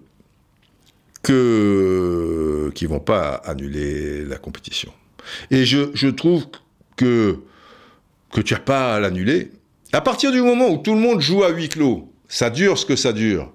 [1.23, 4.91] que qui vont pas annuler la compétition.
[5.49, 6.45] Et je, trouve
[6.97, 7.39] que
[8.31, 9.51] que tu n'as pas à l'annuler.
[9.93, 12.85] À partir du moment où tout le monde joue à huis clos, ça dure ce
[12.85, 13.51] que ça dure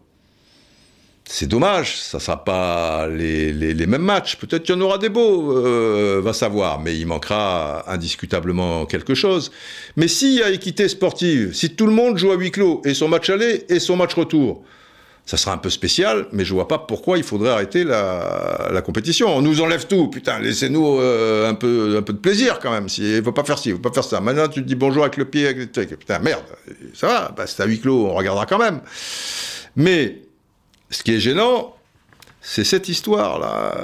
[1.30, 3.52] c'est dommage, ça ne sera pas les,
[3.86, 4.36] mêmes matchs.
[4.36, 9.14] Peut-être qu'il y en aura des beaux, euh, va savoir, mais il manquera indiscutablement quelque
[9.14, 9.52] chose.
[9.96, 12.94] Mais s'il y a équité sportive, si tout le monde joue à huis clos, et
[12.94, 14.64] son match aller et son match retour,
[15.28, 19.28] ça sera un peu spécial, mais je vois pas pourquoi il faudrait arrêter la, compétition.
[19.28, 22.86] On nous enlève tout, putain, laissez-nous euh, un, peu, un peu de plaisir quand même.
[22.96, 24.22] Il faut pas faire ci, il faut pas faire ça.
[24.22, 25.98] Maintenant, tu te dis bonjour avec le pied, avec les trucs.
[25.98, 26.44] Putain, merde,
[26.94, 28.80] ça va, bah, c'est à huis clos, on regardera quand même.
[29.76, 30.22] Mais
[30.88, 31.76] ce qui est gênant,
[32.40, 33.76] c'est cette histoire-là.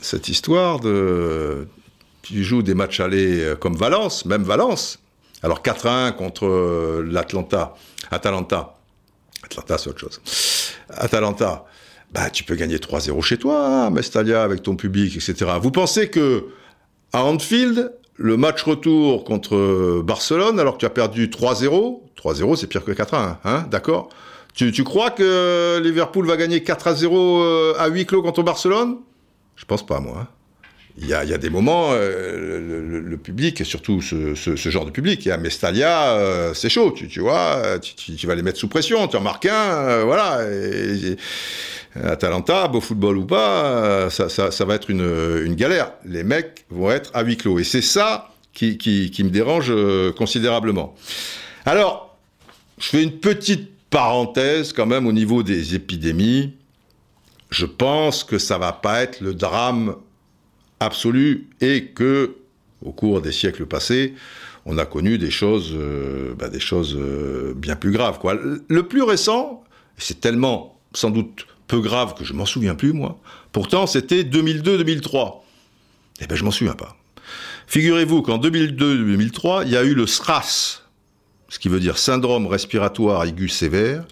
[0.00, 1.68] Cette histoire de.
[2.22, 4.98] Tu joues des matchs allés comme Valence, même Valence.
[5.42, 7.74] Alors 4-1 contre l'Atlanta.
[8.10, 8.77] Atalanta.
[9.44, 10.20] Atlanta, c'est autre chose.
[10.90, 11.64] Atalanta.
[12.12, 15.52] Bah, tu peux gagner 3-0 chez toi, hein, Mestalia, avec ton public, etc.
[15.60, 16.46] Vous pensez que
[17.12, 22.66] à Anfield, le match retour contre Barcelone, alors que tu as perdu 3-0, 3-0 c'est
[22.66, 24.08] pire que 4-1, hein, d'accord
[24.54, 28.96] tu, crois que Liverpool va gagner 4 à 0 euh, à huis clos contre Barcelone?
[29.54, 30.26] Je pense pas, moi.
[31.00, 35.28] Il y, a, des moments, euh, le, public, et surtout ce, genre de public, il
[35.28, 39.16] y a Mestalia, euh, c'est chaud, tu, vois, tu, vas les mettre sous pression, tu
[39.16, 40.40] en marques un, voilà.
[40.50, 41.16] Et,
[41.94, 45.92] Atalanta, beau football ou pas, ça, va être une, galère.
[46.04, 47.58] Les mecs vont être à huis clos.
[47.58, 49.72] Et c'est ça qui, qui me dérange
[50.16, 50.94] considérablement.
[51.64, 52.16] Alors,
[52.78, 56.54] je fais une petite parenthèse quand même au niveau des épidémies,
[57.50, 59.96] je pense que ça va pas être le drame
[60.80, 62.36] absolu et que
[62.84, 64.14] au cours des siècles passés,
[64.66, 68.18] on a connu des choses, euh, bah, des choses euh, bien plus graves.
[68.18, 68.38] Quoi.
[68.68, 69.64] Le plus récent,
[69.96, 73.18] c'est tellement sans doute peu grave que je m'en souviens plus moi.
[73.52, 75.42] Pourtant, c'était 2002-2003.
[76.20, 76.96] Eh ben, je m'en souviens pas.
[77.66, 80.82] Figurez-vous qu'en 2002-2003, il y a eu le SRAS,
[81.48, 84.04] ce qui veut dire syndrome respiratoire aigu sévère,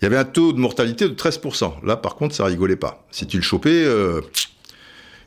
[0.00, 1.84] il y avait un taux de mortalité de 13%.
[1.84, 3.06] Là, par contre, ça rigolait pas.
[3.10, 4.20] Si tu le chopais, euh,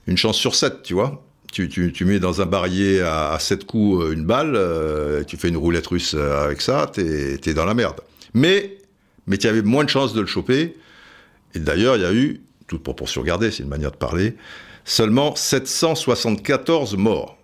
[0.07, 1.23] une chance sur 7, tu vois.
[1.51, 5.47] Tu, mets dans un barillet à, à 7 coups euh, une balle, euh, tu fais
[5.47, 8.01] une roulette russe avec ça, t'es es dans la merde.
[8.33, 8.77] Mais,
[9.25, 10.75] mais tu avais moins de chances de le choper.
[11.55, 14.35] Et d'ailleurs, il y a eu, toute proportion gardée, c'est une manière de parler,
[14.85, 17.37] seulement 774 morts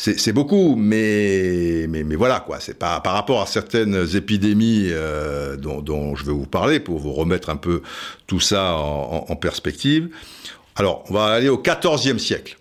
[0.00, 2.60] c'est beaucoup, mais, mais, voilà, quoi.
[2.60, 7.12] C'est pas par rapport à certaines épidémies euh, dont, je vais vous parler pour vous
[7.12, 7.82] remettre un peu
[8.28, 10.10] tout ça en perspective.
[10.78, 12.56] Alors, on va aller au XIVe siècle.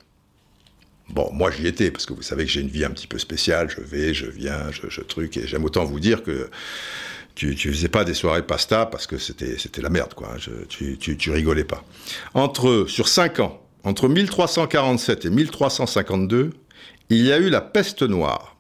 [1.10, 3.20] Bon, moi j'y étais parce que vous savez que j'ai une vie un petit peu
[3.20, 3.70] spéciale.
[3.70, 6.50] Je vais, je viens, je, truc, et j'aime autant vous dire que
[7.36, 10.34] tu, tu faisais pas des soirées pasta parce que c'était la merde, quoi.
[10.38, 11.86] Je, tu, tu, tu rigolais pas.
[12.34, 16.52] Entre sur cinq ans, entre 1347 et 1352
[17.10, 18.58] il y a eu la peste noire.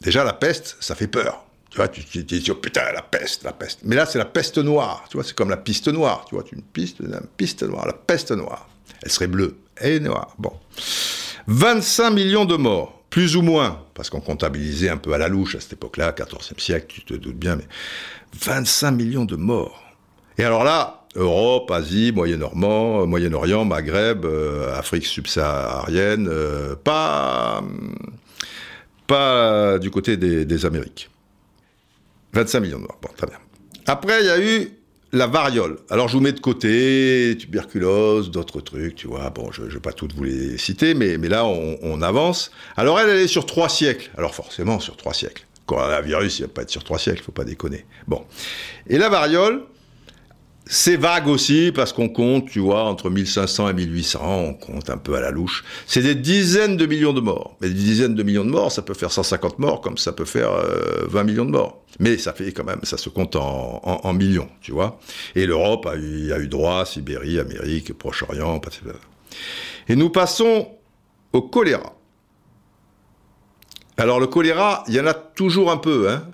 [0.00, 1.44] Déjà, la peste, ça fait peur.
[1.70, 3.80] Tu vois, tu, dis, oh, putain, la peste, la peste.
[3.82, 5.04] Mais là, c'est la peste noire.
[5.10, 6.24] Tu vois, c'est comme la piste noire.
[6.28, 8.68] Tu vois, une piste, une piste noire, la peste noire.
[9.02, 10.34] Elle serait bleue et noire.
[10.38, 10.52] Bon.
[11.46, 15.54] 25 millions de morts, plus ou moins, parce qu'on comptabilisait un peu à la louche
[15.54, 17.66] à cette époque-là, 14e siècle, tu te doutes bien, mais
[18.40, 19.82] 25 millions de morts.
[20.38, 27.62] Et alors là, Europe, Asie, Moyen-Orient, euh, Moyen-Orient, Maghreb, euh, Afrique subsaharienne, euh, pas,
[29.06, 31.10] pas du côté des, des Amériques.
[32.32, 33.38] 25 millions de morts, bon, très bien.
[33.86, 34.70] Après, il y a eu
[35.14, 35.78] la variole.
[35.90, 39.30] Alors je vous mets de côté tuberculose, d'autres trucs, tu vois.
[39.30, 42.50] Bon, je ne vais pas toutes vous les citer, mais, mais là on, avance.
[42.76, 44.10] Alors elle, elle est sur trois siècles.
[44.18, 45.46] Alors forcément sur trois siècles.
[45.66, 47.86] Coronavirus, il ne va pas être sur trois siècles, faut pas déconner.
[48.06, 48.24] Bon.
[48.88, 49.62] Et la variole,
[50.66, 54.96] c'est vague aussi parce qu'on compte, tu vois, entre 1500 et 1800, on compte un
[54.96, 55.62] peu à la louche.
[55.86, 57.56] C'est des dizaines de millions de morts.
[57.60, 60.24] Mais des dizaines de millions de morts, ça peut faire 150 morts comme ça peut
[60.24, 60.52] faire
[61.08, 61.84] 20 euh, millions de morts.
[62.00, 64.98] Mais ça fait quand même, ça se compte en, millions, tu vois.
[65.34, 68.60] Et l'Europe a eu, droit, Sibérie, Amérique, Proche-Orient,
[69.88, 70.68] Et nous passons
[71.34, 71.94] au choléra.
[73.98, 76.08] Alors le choléra, il y en a toujours un peu.
[76.08, 76.26] Hein.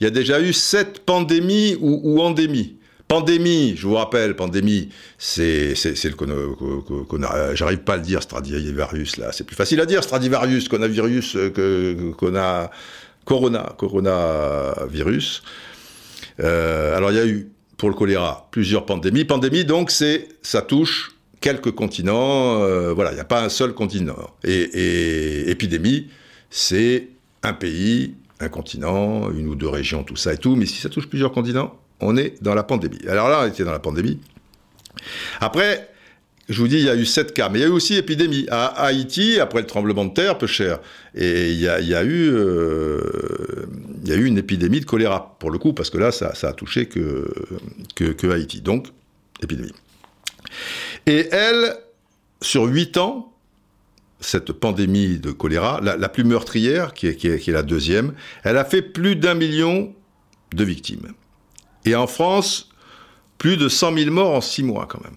[0.00, 2.76] Il y a déjà eu sept pandémies ou endémies.
[3.12, 4.88] Pandémie, je vous rappelle, pandémie,
[5.18, 10.02] c'est le qu'on j'arrive pas à le dire, Stradivarius, là, c'est plus facile à dire,
[10.02, 12.70] Stradivarius, qu'on a virus, euh, qu'on a
[13.26, 15.42] corona, coronavirus.
[16.40, 19.26] Euh, alors il y a eu, pour le choléra, plusieurs pandémies.
[19.26, 23.74] Pandémie, donc, c'est, ça touche quelques continents, euh, voilà, il n'y a pas un seul
[23.74, 24.30] continent.
[24.42, 26.08] Et, et épidémie,
[26.48, 27.08] c'est
[27.42, 30.88] un pays, un continent, une ou deux régions, tout ça et tout, mais si ça
[30.88, 32.98] touche plusieurs continents, on est dans la pandémie.
[33.08, 34.20] Alors là, on était dans la pandémie.
[35.40, 35.88] Après,
[36.48, 37.94] je vous dis, il y a eu sept cas, mais il y a eu aussi
[37.94, 38.46] épidémie.
[38.50, 40.80] À Haïti, après le tremblement de terre, peu cher.
[41.14, 43.66] Et il y a, eu, euh,
[44.06, 48.30] eu une épidémie de choléra, pour le coup, parce que là, ça, a touché que,
[48.30, 48.60] Haïti.
[48.60, 48.88] Donc,
[49.42, 49.72] épidémie.
[51.06, 51.76] Et elle,
[52.40, 53.32] sur huit ans,
[54.20, 59.16] cette pandémie de choléra, la, plus meurtrière, qui est la deuxième, elle a fait plus
[59.16, 59.94] d'un million
[60.54, 61.12] de victimes.
[61.84, 62.70] Et en France,
[63.38, 65.16] plus de 100 000 morts en 6 mois quand même.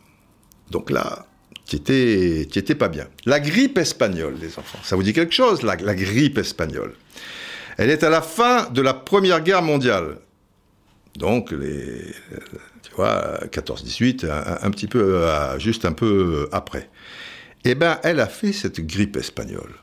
[0.71, 1.25] Donc là,
[1.67, 3.07] tu étais, pas bien.
[3.25, 6.93] La grippe espagnole, les enfants, ça vous dit quelque chose, la, grippe espagnole?
[7.77, 10.17] Elle est à la fin de la Première Guerre mondiale.
[11.17, 12.01] Donc, les,
[12.83, 14.29] tu vois, 14-18,
[14.61, 15.25] un, petit peu,
[15.57, 16.89] juste un peu après.
[17.63, 19.73] Eh bien, elle a fait cette grippe espagnole.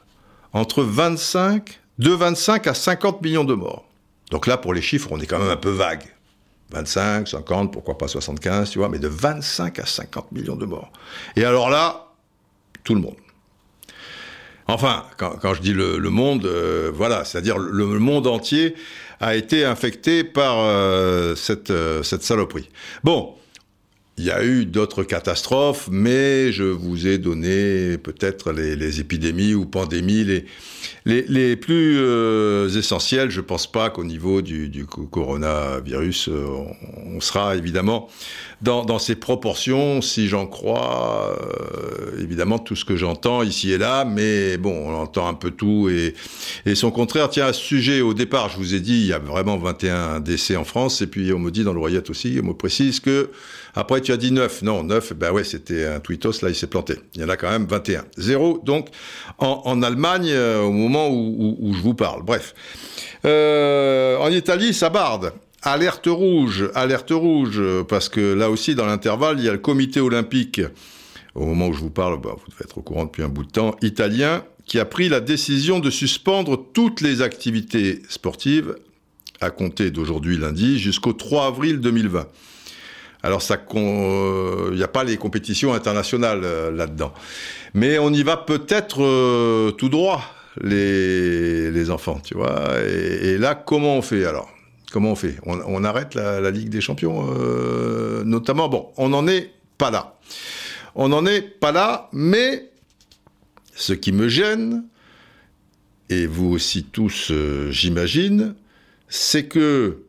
[0.53, 3.89] Entre 25, de 25 à 50 millions de morts.
[4.31, 6.05] Donc là, pour les chiffres, on est quand même un peu vague.
[6.73, 10.91] 25, 50, pourquoi pas 75, tu vois, mais de 25 à 50 millions de morts.
[11.37, 12.09] Et alors là,
[12.85, 13.17] tout le monde.
[14.69, 18.75] Enfin, quand, je dis le, monde, euh, voilà, c'est-à-dire le, monde entier
[19.21, 22.71] a été infecté par euh, cette, euh, cette saloperie.
[23.05, 23.35] Bon,
[24.19, 29.65] il y a eu d'autres catastrophes, mais je vous ai donné peut-être les, épidémies ou
[29.65, 30.45] pandémies les,
[31.07, 33.31] les, plus euh, essentielles.
[33.31, 36.45] Je ne pense pas qu'au niveau du, coronavirus, euh,
[37.07, 38.11] on, sera évidemment
[38.61, 43.79] dans, dans ces proportions, si j'en crois, euh, évidemment, tout ce que j'entends ici et
[43.79, 46.15] là, mais bon, on entend un peu tout et,
[46.67, 47.31] et son contraire.
[47.31, 50.21] Tiens, à ce sujet, au départ, je vous ai dit, il y a vraiment 21
[50.21, 53.01] décès en France, et puis on me dit dans le Royette aussi, on me précise
[53.01, 53.31] que
[53.75, 54.63] après, tu as dit 9.
[54.63, 56.95] Non, 9, ben ouais, c'était un tweetos, là, il s'est planté.
[57.15, 58.05] Il y en a quand même 21.
[58.19, 58.89] Zéro, donc,
[59.39, 62.23] en, Allemagne, euh, au moment où, je vous parle.
[62.23, 62.55] Bref.
[63.25, 65.33] Euh, en Italie, ça barde.
[65.63, 70.01] Alerte rouge, alerte rouge, parce que là aussi, dans l'intervalle, il y a le comité
[70.01, 70.61] olympique,
[71.35, 73.45] au moment où je vous parle, bah, vous devez être au courant depuis un bout
[73.45, 78.75] de temps, italien, qui a pris la décision de suspendre toutes les activités sportives
[79.41, 82.27] à compter d'aujourd'hui lundi jusqu'au 3 avril 2020.
[83.23, 87.13] Alors ça, il euh, n'y a pas les compétitions internationales euh, là-dedans.
[87.75, 90.23] Mais on y va peut-être euh, tout droit,
[90.61, 92.81] les, enfants, tu vois.
[92.85, 94.51] Et, là, comment on fait alors?
[94.93, 95.37] Comment on fait?
[95.47, 97.25] On, arrête la, Ligue des Champions,
[98.25, 98.69] notamment?
[98.69, 100.19] Bon, on n'en est pas là.
[100.95, 102.71] On n'en est pas là, mais
[103.75, 104.85] ce qui me gêne,
[106.11, 107.33] et vous aussi tous,
[107.71, 108.55] j'imagine,
[109.09, 110.03] c'est que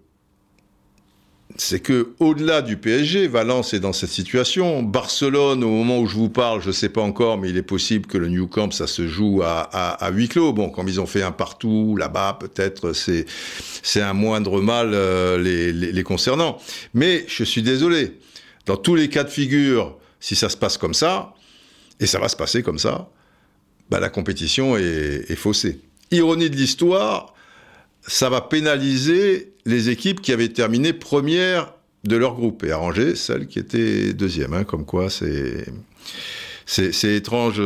[1.56, 4.82] c'est que au-delà du PSG, Valence est dans cette situation.
[4.82, 7.62] Barcelone, au moment où je vous parle, je ne sais pas encore, mais il est
[7.62, 10.52] possible que le New Camp, ça se joue à, huis clos.
[10.54, 16.04] Bon, comme ils ont fait un partout là-bas, peut-être c'est un moindre mal euh, les,
[16.04, 16.58] concernant.
[16.94, 18.18] Mais je suis désolé.
[18.66, 21.34] Dans tous les cas de figure, si ça se passe comme ça,
[22.00, 23.10] et ça va se passer comme ça,
[23.92, 25.82] bah, la compétition est faussée.
[26.10, 27.34] Ironie de l'histoire,
[28.08, 33.48] ça va pénaliser les équipes qui avaient terminé première de leur groupe et arranger celles
[33.48, 34.54] qui étaient deuxième.
[34.54, 35.66] Hein, comme quoi, c'est
[37.04, 37.62] étrange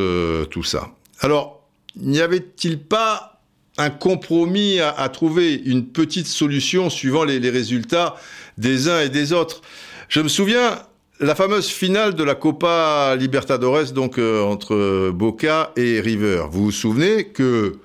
[0.51, 0.91] tout ça.
[1.21, 1.57] Alors,
[1.95, 3.41] n'y avait-il pas
[3.77, 8.15] un compromis à, trouver, une petite solution suivant les, résultats
[8.57, 9.61] des uns et des autres?
[10.09, 10.79] Je me souviens,
[11.19, 16.43] la fameuse finale de la Copa Libertadores, donc euh, entre Boca et River.
[16.49, 17.79] Vous vous souvenez que,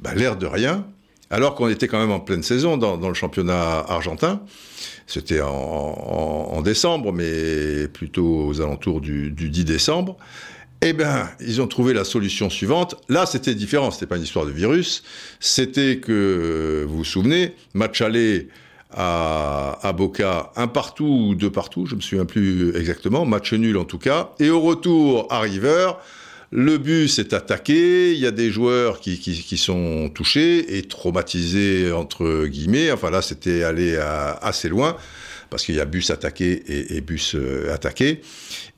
[0.00, 0.86] bah, l'air de rien,
[1.30, 4.42] alors qu'on était quand même en pleine saison dans, le championnat argentin,
[5.06, 10.16] c'était en, décembre, mais plutôt aux alentours du, 10 décembre,
[10.82, 12.96] eh bien, ils ont trouvé la solution suivante.
[13.08, 15.02] Là, c'était différent, c'était pas une histoire de virus,
[15.38, 18.48] c'était que, vous vous souvenez, match aller
[18.92, 23.84] à, Boca, un partout ou deux partout, je me souviens plus exactement, match nul en
[23.84, 24.30] tout cas.
[24.40, 25.92] Et au retour à River,
[26.52, 31.92] le bus est attaqué, il y a des joueurs qui, qui, sont touchés et traumatisés
[31.92, 32.90] entre guillemets.
[32.90, 34.96] Enfin là, c'était allé assez loin
[35.48, 38.20] parce qu'il y a bus attaqué et, bus euh, attaqué.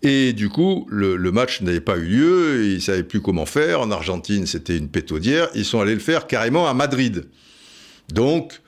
[0.02, 3.80] Et du coup, le, le match n'avait pas eu lieu, ils savaient plus comment faire.
[3.80, 5.48] En Argentine, c'était une pétaudière.
[5.54, 7.26] Ils sont allés le faire carrément à Madrid.
[8.12, 8.60] Donc,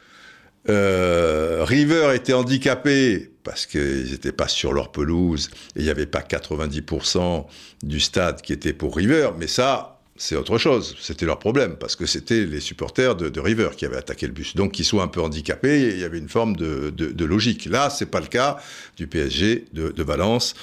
[0.69, 6.07] euh, River était handicapé parce qu'ils n'étaient pas sur leur pelouse et il n'y avait
[6.07, 7.47] pas 90%
[7.83, 10.97] du stade qui était pour River, mais ça, c'est autre chose.
[11.01, 14.57] C'était leur problème parce que c'était les supporters de, River qui avaient attaqué le bus.
[14.57, 17.67] Donc qu'ils soient un peu handicapés, il y avait une forme de, logique.
[17.67, 18.59] Là, c'est pas le cas
[18.97, 20.55] du PSG, de, Valence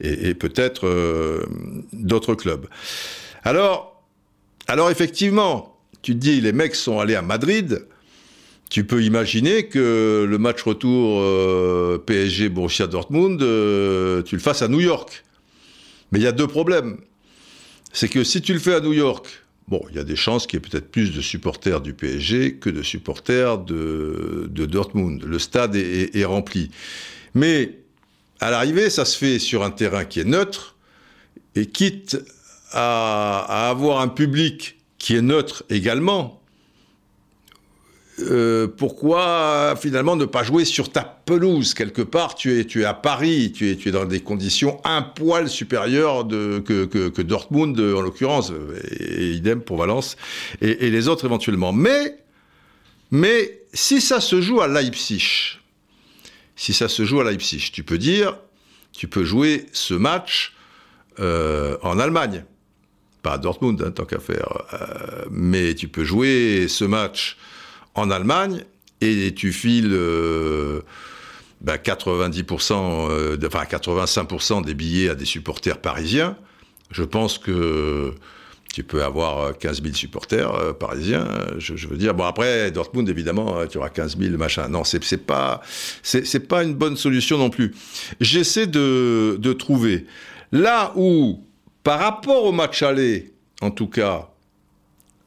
[0.00, 1.44] et, peut-être euh,
[1.92, 2.66] d'autres clubs.
[3.44, 4.02] Alors,
[4.66, 7.86] alors effectivement, tu te dis, les mecs sont allés à Madrid
[8.70, 14.62] tu peux imaginer que le match retour euh, PSG Borussia Dortmund, euh, tu le fasses
[14.62, 15.24] à New York.
[16.10, 16.98] Mais il y a deux problèmes.
[17.92, 19.26] C'est que si tu le fais à New York,
[19.68, 22.56] bon, il y a des chances qu'il y ait peut-être plus de supporters du PSG
[22.56, 25.22] que de supporters de, Dortmund.
[25.24, 26.70] Le stade est, rempli.
[27.34, 27.78] Mais
[28.40, 30.76] à l'arrivée, ça se fait sur un terrain qui est neutre,
[31.54, 32.18] et quitte
[32.72, 36.35] à avoir un public qui est neutre également,
[38.18, 41.74] euh, pourquoi finalement ne pas jouer sur ta pelouse?
[41.74, 44.80] Quelque part Tu es, tu es à Paris, tu es, tu es dans des conditions
[44.84, 48.52] un poil supérieures que, que, Dortmund en l'occurrence,
[49.00, 50.16] et, idem pour Valence
[50.62, 51.74] et, les autres éventuellement.
[51.74, 52.16] Mais,
[53.10, 55.58] mais si ça se joue à Leipzig,
[56.56, 58.38] si ça se joue à Leipzig, tu peux dire,
[58.92, 60.54] tu peux jouer ce match
[61.20, 62.44] euh, en Allemagne,
[63.22, 67.36] pas à Dortmund hein, tant qu'à faire, euh, mais tu peux jouer ce match
[67.96, 68.64] en Allemagne
[69.00, 70.82] et tu files 90%, euh,
[71.60, 71.72] bah,
[73.12, 76.36] euh, enfin 85% des billets à des supporters parisiens,
[76.90, 78.14] je pense que
[78.72, 81.26] tu peux avoir 15 000 supporters euh, parisiens.
[81.58, 84.68] Je, veux dire, bon après Dortmund évidemment, tu auras 15 000 machin.
[84.68, 85.62] Non, c'est pas
[86.02, 87.74] c'est pas une bonne solution non plus.
[88.20, 90.06] J'essaie de, de trouver
[90.52, 91.42] là où
[91.82, 94.28] par rapport au match aller, en tout cas,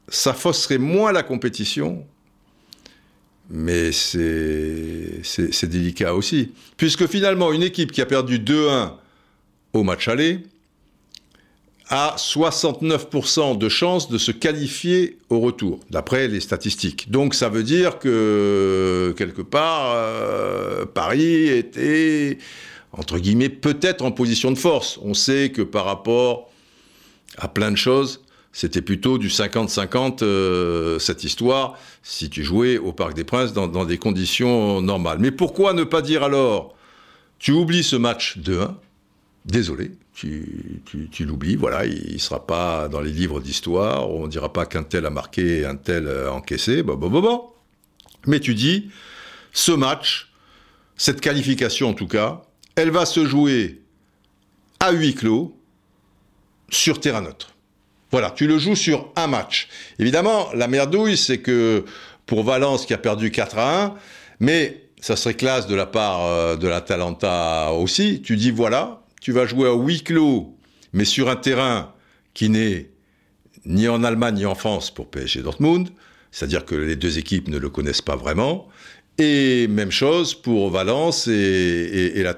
[0.09, 2.05] ça fausserait moins la compétition
[3.50, 6.52] mais c'est délicat aussi.
[6.78, 8.91] Puisque finalement, une équipe qui a perdu 2-1
[9.74, 10.39] au match aller
[11.89, 17.10] a 69% de chances de se qualifier au retour, d'après les statistiques.
[17.10, 22.38] Donc ça veut dire que, quelque part, euh, Paris était,
[22.91, 25.00] entre guillemets, peut-être en position de force.
[25.02, 26.52] On sait que par rapport
[27.38, 28.22] à plein de choses,
[28.52, 33.86] c'était plutôt du 50-50 euh, cette histoire, si tu jouais au Parc des Princes dans,
[33.86, 35.20] des conditions normales.
[35.20, 36.76] Mais pourquoi ne pas dire alors,
[37.38, 38.78] tu oublies ce match de 1,
[39.45, 40.72] désolé, tu,
[41.20, 44.84] l'oublies, voilà, il ne sera pas dans les livres d'histoire, on ne dira pas qu'un
[44.84, 47.43] tel a marqué, un tel a encaissé, bon, bon, bon, bon.
[48.28, 48.89] Mais tu dis,
[49.54, 50.32] ce match,
[50.97, 52.41] cette qualification en tout cas,
[52.76, 53.82] elle va se jouer
[54.80, 55.56] à huis clos,
[56.72, 57.54] sur terrain neutre.
[58.12, 59.68] Voilà, tu le joues sur un match.
[59.99, 61.86] Évidemment, la merdouille, c'est que
[62.26, 63.93] pour Valence qui a perdu 4 à 1,
[64.39, 69.01] mais ça serait classe de la part euh, de la Talenta aussi, tu dis voilà,
[69.22, 70.55] tu vas jouer à huis clos,
[70.93, 71.93] mais sur un terrain
[72.34, 72.89] qui n'est
[73.66, 75.89] ni en Allemagne ni en France pour PSG Dortmund,
[76.32, 78.68] c'est-à-dire que les deux équipes ne le connaissent pas vraiment,
[79.18, 82.36] et même chose pour Valence et, et, et la.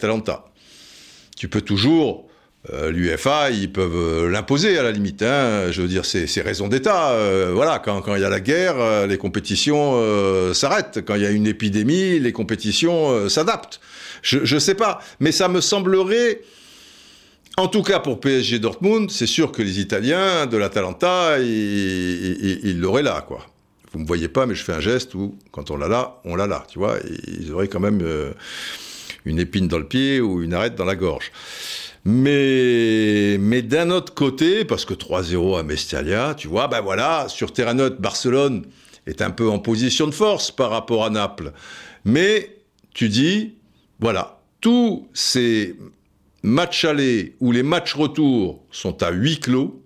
[1.38, 2.28] Tu peux toujours
[2.70, 5.24] euh, L'UFA, ils peuvent euh, l'imposer à la limite.
[5.24, 5.72] Hein.
[5.72, 7.12] Je veux dire, c'est raison d'État.
[7.12, 11.02] Euh, voilà, quand, il y a la guerre, les compétitions s'arrêtent.
[11.06, 13.80] Quand il y a une épidémie, les compétitions s'adaptent.
[14.22, 16.42] Je ne sais pas, mais ça me semblerait,
[17.58, 23.02] en tout cas pour PSG Dortmund, c'est sûr que les Italiens de l'Atalanta, ils l'auraient
[23.02, 23.48] là, quoi.
[23.94, 26.36] Vous me voyez pas, mais je fais un geste où, quand on l'a là, on
[26.36, 26.98] l'a là, tu vois.
[27.28, 28.06] Ils auraient quand même
[29.26, 31.32] une épine dans le pied ou une arête dans la gorge.
[32.04, 37.54] Mais, mais d'un autre côté, parce que 3-0 à Mestalia, tu vois, ben voilà, sur
[37.54, 38.66] terrain neutre, Barcelone
[39.06, 41.54] est un peu en position de force par rapport à Naples.
[42.04, 42.58] Mais
[42.94, 43.56] tu dis,
[44.00, 45.76] voilà, tous ces
[46.44, 49.84] matchs allés ou les matchs retour sont à huis clos,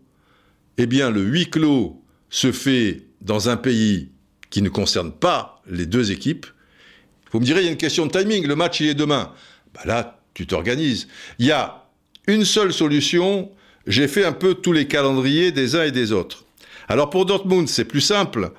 [0.77, 4.09] eh bien le huis clos se fait dans un pays
[4.49, 6.45] qui ne concerne pas les deux équipes.
[7.31, 9.33] Vous me direz, il y a une question de timing, le match il est demain.
[9.73, 11.07] Bah là, tu t'organises.
[11.39, 11.84] Il y a
[12.27, 13.49] une seule solution,
[13.87, 16.45] j'ai fait un peu tous les calendriers des uns et des autres.
[16.87, 18.51] Alors pour Dortmund, c'est plus simple,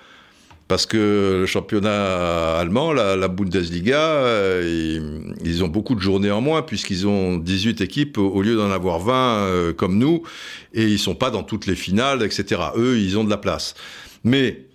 [0.69, 6.62] parce que le championnat allemand, la, Bundesliga, euh, ils, ont beaucoup de journées en moins,
[6.62, 10.23] puisqu'ils ont 18 équipes au lieu d'en avoir 20 euh, comme nous,
[10.75, 12.61] et ils sont pas dans toutes les finales, etc.
[12.77, 13.75] Eux, ils ont de la place.
[14.25, 14.67] Mais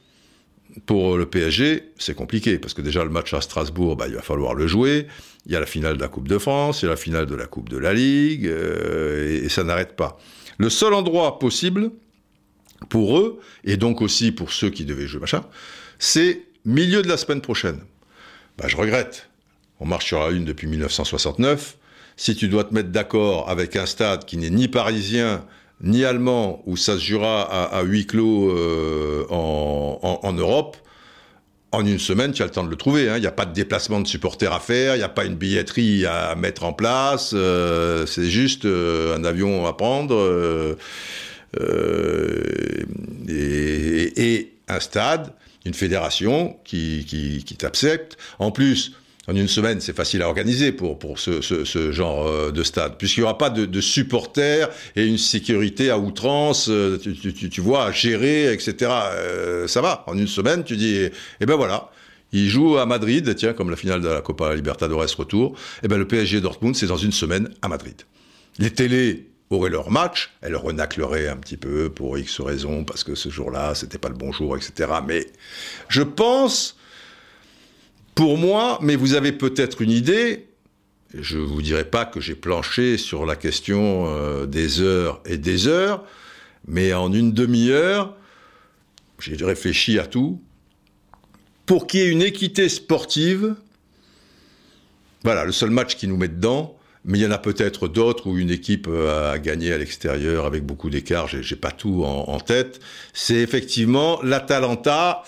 [0.85, 4.21] pour le PSG, c'est compliqué, parce que déjà le match à Strasbourg, bah, il va
[4.21, 5.07] falloir le jouer.
[5.45, 7.25] Il y a la finale de la Coupe de France, il y a la finale
[7.25, 10.19] de la Coupe de la Ligue, euh, et, ça n'arrête pas.
[10.57, 11.91] Le seul endroit possible
[12.89, 15.43] pour eux, et donc aussi pour ceux qui devaient jouer machin,
[15.97, 17.79] c'est milieu de la semaine prochaine.
[18.57, 19.29] Bah, je regrette.
[19.79, 21.77] On marche sur la une depuis 1969.
[22.17, 25.43] Si tu dois te mettre d'accord avec un stade qui n'est ni parisien,
[25.81, 30.77] ni allemand, où ça se jouera à, huis clos euh, en, Europe,
[31.71, 33.09] en une semaine, tu as le temps de le trouver.
[33.09, 33.17] Hein.
[33.17, 35.35] Il n'y a pas de déplacement de supporters à faire, il n'y a pas une
[35.35, 40.77] billetterie à mettre en place, euh, c'est juste euh, un avion à prendre
[43.29, 45.33] et, un stade,
[45.65, 48.17] une fédération qui, qui, qui t'accepte.
[48.39, 48.93] En plus,
[49.27, 52.97] en une semaine, c'est facile à organiser pour, pour ce, ce, genre euh, de stade,
[52.97, 57.85] puisqu'il n'y aura pas de, supporters et une sécurité à outrance, euh, tu, tu, vois,
[57.85, 58.91] à gérer, etc.
[58.91, 60.03] Euh, ça va.
[60.07, 61.07] En une semaine, tu dis,
[61.39, 61.91] eh ben voilà.
[62.33, 65.55] Il joue à Madrid, tiens, comme la finale de la Copa Libertadores retour.
[65.83, 68.01] Eh ben le PSG Dortmund, c'est dans une semaine à Madrid.
[68.57, 73.15] Les télés auraient leur match, elles renacleraient un petit peu pour X raisons, parce que
[73.15, 74.89] ce jour-là, c'était pas le bon jour, etc.
[75.05, 75.27] Mais
[75.89, 76.77] je pense
[78.15, 80.47] pour moi, mais vous avez peut-être une idée,
[81.17, 85.37] je ne vous dirai pas que j'ai planché sur la question euh, des heures et
[85.37, 86.03] des heures,
[86.67, 88.15] mais en une demi-heure,
[89.19, 90.41] j'ai réfléchi à tout.
[91.65, 93.55] Pour qu'il y ait une équité sportive,
[95.23, 98.27] voilà, le seul match qui nous met dedans, mais il y en a peut-être d'autres
[98.27, 102.79] où une équipe a gagné à l'extérieur avec beaucoup d'écart, j'ai pas tout en tête.
[103.13, 105.23] C'est effectivement l'Atalanta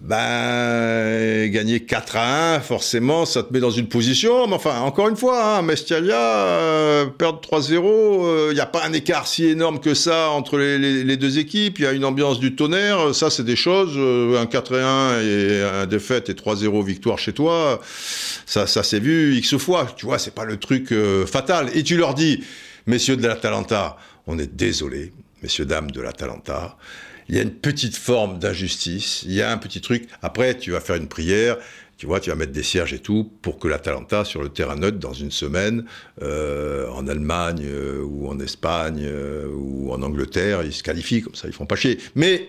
[0.00, 4.46] ben, gagner 4 à 1, forcément, ça te met dans une position.
[4.46, 8.92] Mais enfin, encore une fois, hein, Mestialia, euh, perdre 3-0, il n'y a pas un
[8.92, 11.78] écart si énorme que ça entre les, deux équipes.
[11.78, 13.14] Il y a une ambiance du tonnerre.
[13.14, 13.94] Ça, c'est des choses.
[13.96, 17.80] Euh, un 4 1 et un défaite et 3-0 victoire chez toi,
[18.46, 19.86] ça, ça s'est vu X fois.
[19.96, 21.70] Tu vois, c'est pas le truc euh, fatal.
[21.74, 22.44] Et tu leur dis,
[22.86, 26.76] messieurs de l'Atalanta, on est désolé, messieurs, dames de l'Atalanta
[27.28, 30.08] il y a une petite forme d'injustice, il y a un petit truc.
[30.22, 31.56] Après, tu vas faire une prière,
[31.96, 34.76] tu vois, tu vas mettre des cierges et tout pour que l'Atalanta sur le terrain
[34.76, 35.84] neutre dans une semaine,
[36.22, 41.34] euh, en Allemagne euh, ou en Espagne euh, ou en Angleterre, ils se qualifient comme
[41.34, 41.98] ça, ils font pas chier.
[42.14, 42.48] Mais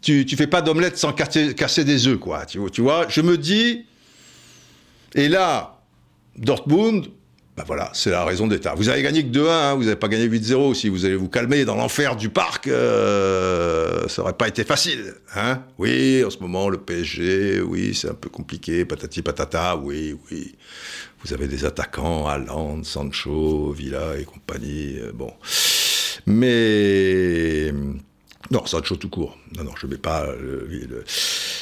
[0.00, 2.46] tu, tu fais pas d'omelette sans casser, des œufs, quoi.
[2.46, 3.86] Tu, tu vois, je me dis,
[5.14, 5.82] et là,
[6.36, 7.06] Dortmund,
[7.54, 8.74] ben voilà, c'est la raison d'État.
[8.74, 10.72] Vous avez gagné que 2-1, hein, vous n'avez pas gagné 8-0.
[10.74, 15.14] Si vous allez vous calmer dans l'enfer du parc, euh, ça n'aurait pas été facile.
[15.36, 15.62] Hein?
[15.76, 20.54] Oui, en ce moment, le PSG, oui, c'est un peu compliqué, patati patata, oui, oui.
[21.22, 25.30] Vous avez des attaquants, Haaland, Sancho, Villa et compagnie, euh, bon.
[26.24, 27.70] Mais
[28.50, 29.38] non, Sancho tout court.
[29.56, 31.04] Non, non, je le,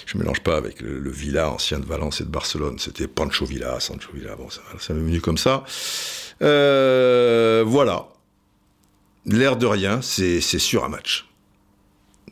[0.06, 2.78] je mélange pas avec le, Villa ancien de Valence et de Barcelone.
[2.78, 4.34] C'était Pancho Villa, Sancho Villa.
[4.36, 5.64] Bon, ça, ça m'est venu comme ça.
[6.42, 8.08] Euh, voilà.
[9.26, 11.28] L'air de rien, c'est sur un match.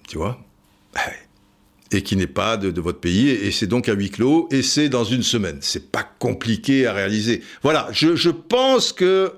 [0.09, 0.39] Tu vois?
[1.93, 3.29] Et qui n'est pas de, votre pays.
[3.29, 4.49] Et c'est donc à huis clos.
[4.51, 5.59] Et c'est dans une semaine.
[5.61, 7.43] C'est pas compliqué à réaliser.
[7.63, 7.89] Voilà.
[7.93, 9.35] Je pense que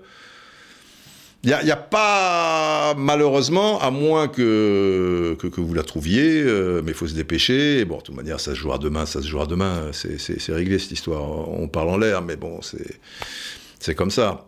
[1.42, 6.94] il n'y a, pas, malheureusement, à moins que, que, vous la trouviez, euh, mais il
[6.94, 7.86] faut se dépêcher.
[7.86, 9.90] bon, de toute manière, ça se jouera demain, ça se jouera demain.
[9.92, 11.22] C'est réglé cette histoire.
[11.48, 12.60] On parle en l'air, mais bon,
[13.78, 14.46] c'est comme ça.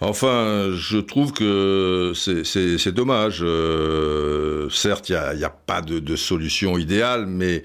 [0.00, 3.40] Enfin, je trouve que c'est dommage.
[3.42, 7.62] Euh, certes, il n'y a, pas de, solution idéale, mais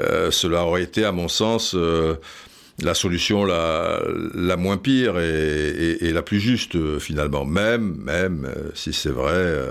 [0.00, 1.76] euh, cela aurait été, à mon sens,
[2.82, 7.44] la solution la, moins pire et, la plus juste euh, finalement.
[7.44, 9.70] Même, même euh, si c'est vrai, euh,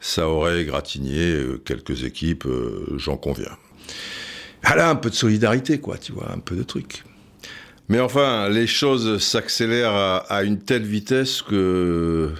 [0.00, 2.46] ça aurait gratigné quelques équipes,
[2.96, 3.56] j'en conviens.
[4.62, 7.04] Elle a un peu de solidarité, quoi, tu vois, un peu de truc.
[7.88, 9.94] Mais enfin, les choses s'accélèrent
[10.28, 12.30] à, une telle vitesse que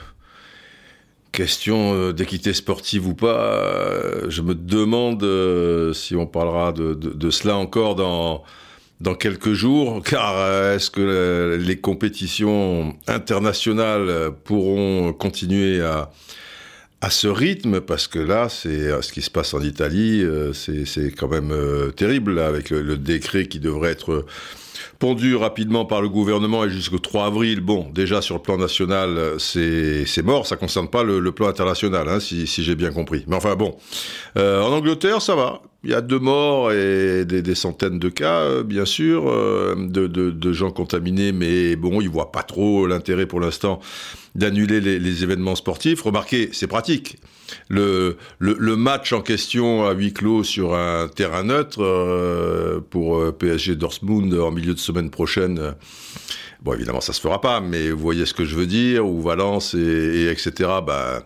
[1.33, 5.25] question d'équité sportive ou pas, je me demande
[5.95, 8.45] si on parlera de, cela encore dans,
[9.01, 16.11] dans quelques jours, car est-ce que les compétitions internationales pourront continuer à,
[17.01, 17.81] à ce rythme?
[17.81, 21.55] Parce que là, c'est ce qui se passe en Italie, c'est quand même
[21.97, 24.25] terrible, avec le décret qui devrait être
[24.99, 27.61] pondu rapidement par le gouvernement et jusqu'au 3 avril.
[27.61, 30.47] Bon, déjà sur le plan national, c'est mort.
[30.47, 33.25] Ça concerne pas le, plan international, hein, si, j'ai bien compris.
[33.27, 33.77] Mais enfin bon,
[34.39, 35.63] euh, en Angleterre, ça va.
[35.87, 40.53] Il y a deux morts et des, centaines de cas, euh, bien sûr, euh, de,
[40.53, 43.79] gens contaminés, mais bon, ils voient pas trop l'intérêt pour l'instant
[44.35, 46.03] d'annuler les, événements sportifs.
[46.03, 47.19] Remarquez, c'est pratique.
[47.69, 54.35] Le, match en question à huis clos sur un terrain neutre euh, pour PSG Dortmund
[54.35, 55.75] en milieu de semaine prochaine.
[56.63, 59.23] bon, évidemment, ça se fera pas, mais vous voyez ce que je veux dire, ou
[59.23, 60.69] Valence et, etc.
[60.85, 61.23] Bah,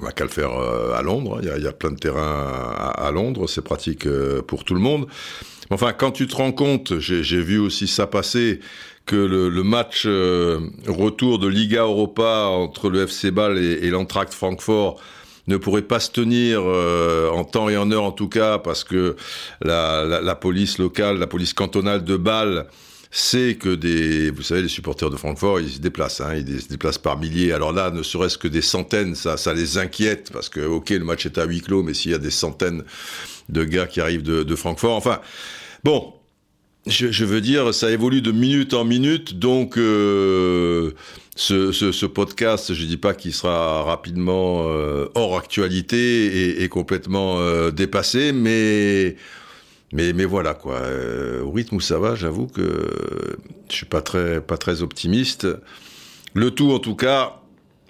[0.00, 1.40] on va qu'à le faire euh, à Londres.
[1.42, 3.46] Il y, a, plein de terrains à, Londres.
[3.48, 5.06] C'est pratique euh, pour tout le monde.
[5.70, 8.60] Enfin, quand tu te rends compte, j'ai vu aussi ça passer,
[9.06, 14.32] que le, match euh, retour de Liga Europa entre le FC Bâle et, et l'Entracht
[14.32, 15.00] Francfort
[15.46, 19.14] ne pourrait pas se tenir en temps et en heure en tout cas parce que
[19.60, 22.66] la, la police locale, la police cantonale de Bâle
[23.16, 26.66] c'est que des, vous savez, les supporters de Francfort, ils se déplacent, hein, ils se
[26.66, 27.52] déplacent par milliers.
[27.52, 31.04] Alors là, ne serait-ce que des centaines, ça, ça les inquiète parce que, ok, le
[31.04, 32.82] match est à huis clos, mais s'il y a des centaines
[33.50, 35.20] de gars qui arrivent de, Francfort, enfin,
[35.84, 36.12] bon,
[36.88, 40.90] je, veux dire, ça évolue de minute en minute, donc euh,
[41.36, 48.32] ce, podcast, je dis pas qu'il sera rapidement euh, hors actualité et, complètement euh, dépassé,
[48.32, 49.14] mais
[49.94, 50.74] mais, mais voilà, quoi.
[50.74, 52.90] Euh, au rythme où ça va, j'avoue que
[53.70, 55.46] je suis pas très, pas très optimiste.
[56.34, 57.40] Le tout, en tout cas,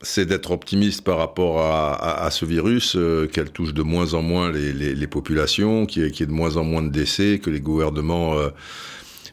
[0.03, 4.53] c'est d'être optimiste par rapport à, ce virus, euh, qu'elle touche de moins en moins
[4.53, 8.51] les, populations, qu'il y, ait de moins en moins de décès, que les gouvernements euh,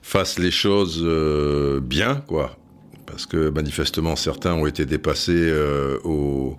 [0.01, 1.05] fassent les choses
[1.84, 2.55] bien, quoi.
[3.05, 5.53] Parce que manifestement, certains ont été dépassés
[6.05, 6.57] au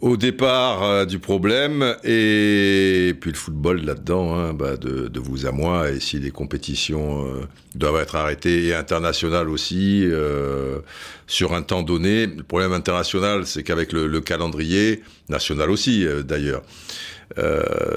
[0.00, 5.52] au départ euh, du problème et puis le football là-dedans, hein, bah, de, vous à
[5.52, 5.90] moi.
[5.90, 10.80] Et si les compétitions euh, doivent être arrêtées et internationales aussi euh,
[11.26, 16.62] sur un temps donné, le problème international, c'est qu'avec le, calendrier national aussi, d'ailleurs.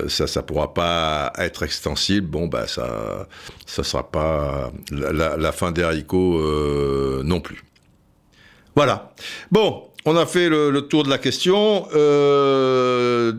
[0.07, 2.27] ça, ça pourra pas être extensible.
[2.27, 3.27] Bon, bah, ça,
[3.65, 6.41] ça sera pas la, la fin des haricots
[7.23, 7.63] non plus.
[8.75, 9.13] Voilà.
[9.51, 11.87] Bon, on a fait le, tour de la question.
[11.93, 13.33] Euh,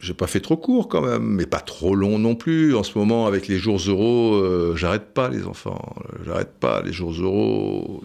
[0.00, 2.76] j'ai pas fait trop court quand même, mais pas trop long non plus.
[2.76, 5.96] En ce moment, avec les jours euros, euh, j'arrête pas les enfants.
[6.24, 8.02] J'arrête pas les jours euros.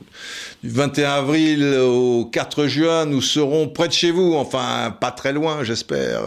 [0.63, 4.33] Du 21 avril au 4 juin, nous serons près de chez vous.
[4.33, 6.21] Enfin, pas très loin, j'espère.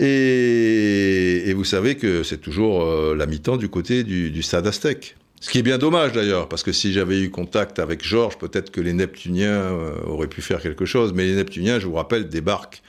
[0.00, 5.16] Et, vous savez que c'est toujours euh, la mi-temps du côté du, du stade Aztèque.
[5.40, 8.70] Ce qui est bien dommage d'ailleurs, parce que si j'avais eu contact avec Georges, peut-être
[8.70, 11.14] que les Neptuniens euh, auraient pu faire quelque chose.
[11.14, 12.82] Mais les Neptuniens, je vous rappelle, débarquent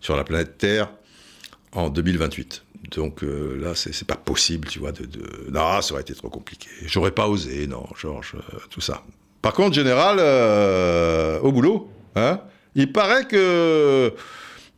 [0.00, 0.90] sur la planète Terre
[1.72, 2.62] en 2028.
[2.96, 4.92] Donc euh, là, c'est pas possible, tu vois.
[4.92, 5.06] De,
[5.50, 6.68] Non, ça aurait été trop compliqué.
[6.86, 9.02] J'aurais pas osé, non, Georges, euh, tout ça.
[9.42, 10.20] Par contre, général,
[11.42, 12.40] au boulot, hein,
[12.74, 14.10] il paraît que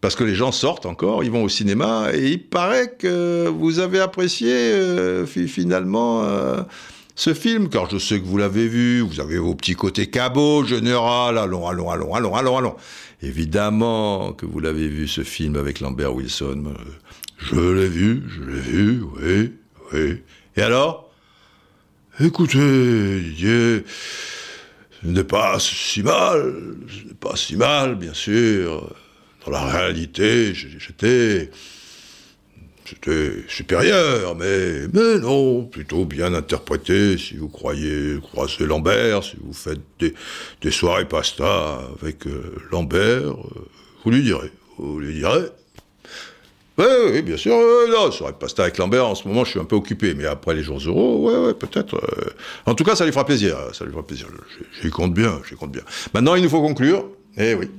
[0.01, 3.79] parce que les gens sortent encore, ils vont au cinéma, et il paraît que vous
[3.79, 6.25] avez apprécié finalement
[7.17, 10.65] ce film, car je sais que vous l'avez vu, vous avez vos petits côtés cabots,
[10.65, 12.77] général, allons, allons, allons, allons, allons, allons.
[13.23, 16.75] Évidemment que vous l'avez vu, ce film avec Lambert Wilson.
[17.39, 19.53] Je l'ai vu, je l'ai vu, oui,
[19.93, 20.23] oui.
[20.57, 21.11] Et alors?
[22.21, 23.85] Écoutez, Didier,
[25.03, 26.55] ce n'est pas si mal,
[26.87, 28.95] ce n'est pas si mal, bien sûr.
[29.45, 31.51] Dans la réalité, j'étais
[32.89, 39.53] c'était supérieur, mais, mais non, plutôt bien interprété, si vous croyez croiser Lambert, si vous
[39.53, 40.15] faites des,
[40.63, 43.69] des soirées pasta avec euh, Lambert, euh,
[44.05, 45.47] vous lui direz, vous lui direz.
[46.79, 47.57] Oui, oui, bien sûr,
[47.91, 50.55] non, soirée pasta avec Lambert, en ce moment, je suis un peu occupé, mais après
[50.55, 51.97] les jours euros, ouais, ouais, peut-être.
[51.97, 52.31] Euh,
[52.67, 54.27] en tout cas, ça lui fera plaisir, ça lui fera plaisir.
[54.83, 55.83] J'y compte bien, j'y compte bien.
[56.15, 57.07] Maintenant, il nous faut conclure.
[57.39, 57.71] Eh oui.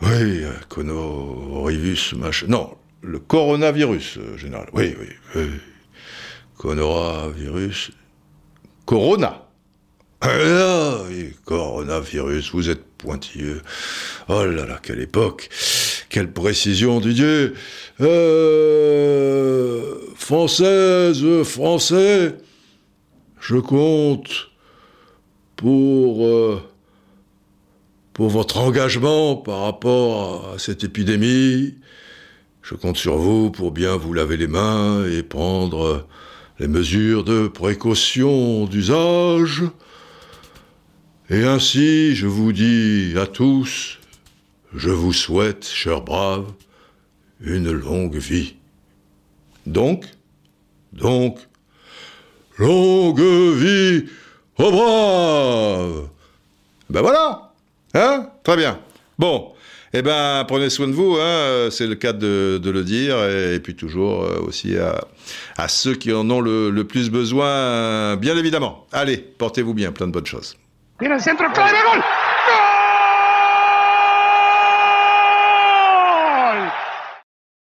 [0.00, 2.46] Oui, Kono, Rivus, machin.
[2.48, 2.70] Non,
[3.02, 4.68] le coronavirus, euh, général.
[4.72, 5.50] Oui, oui, oui.
[6.56, 7.90] Coronavirus.
[8.86, 9.48] Corona.
[10.20, 11.00] Ah
[11.44, 13.60] coronavirus, vous êtes pointilleux.
[14.28, 15.48] Oh là là, quelle époque.
[16.08, 17.52] Quelle précision, Didier.
[18.00, 22.36] Euh, française, français.
[23.40, 24.52] je compte
[25.64, 26.58] euh,
[28.12, 31.76] pour votre engagement par rapport à cette épidémie.
[32.62, 36.06] Je compte sur vous pour bien vous laver les mains et prendre
[36.60, 39.64] les mesures de précaution d'usage.
[41.28, 43.98] Et ainsi, je vous dis à tous,
[44.74, 46.52] je vous souhaite, chers braves,
[47.40, 48.54] une longue vie.
[49.66, 50.04] Donc,
[50.92, 51.38] donc,
[52.58, 54.04] longue vie
[54.58, 56.08] aux braves
[56.90, 57.52] Ben voilà
[57.94, 58.78] Hein Très bien.
[59.18, 59.51] Bon,
[59.94, 63.74] eh ben, prenez soin de vous, hein, c'est le cas de, le dire, et, puis
[63.74, 68.86] toujours euh, aussi à, ceux qui en ont le, plus besoin, bien évidemment.
[68.92, 70.56] Allez, portez-vous bien, plein de bonnes choses.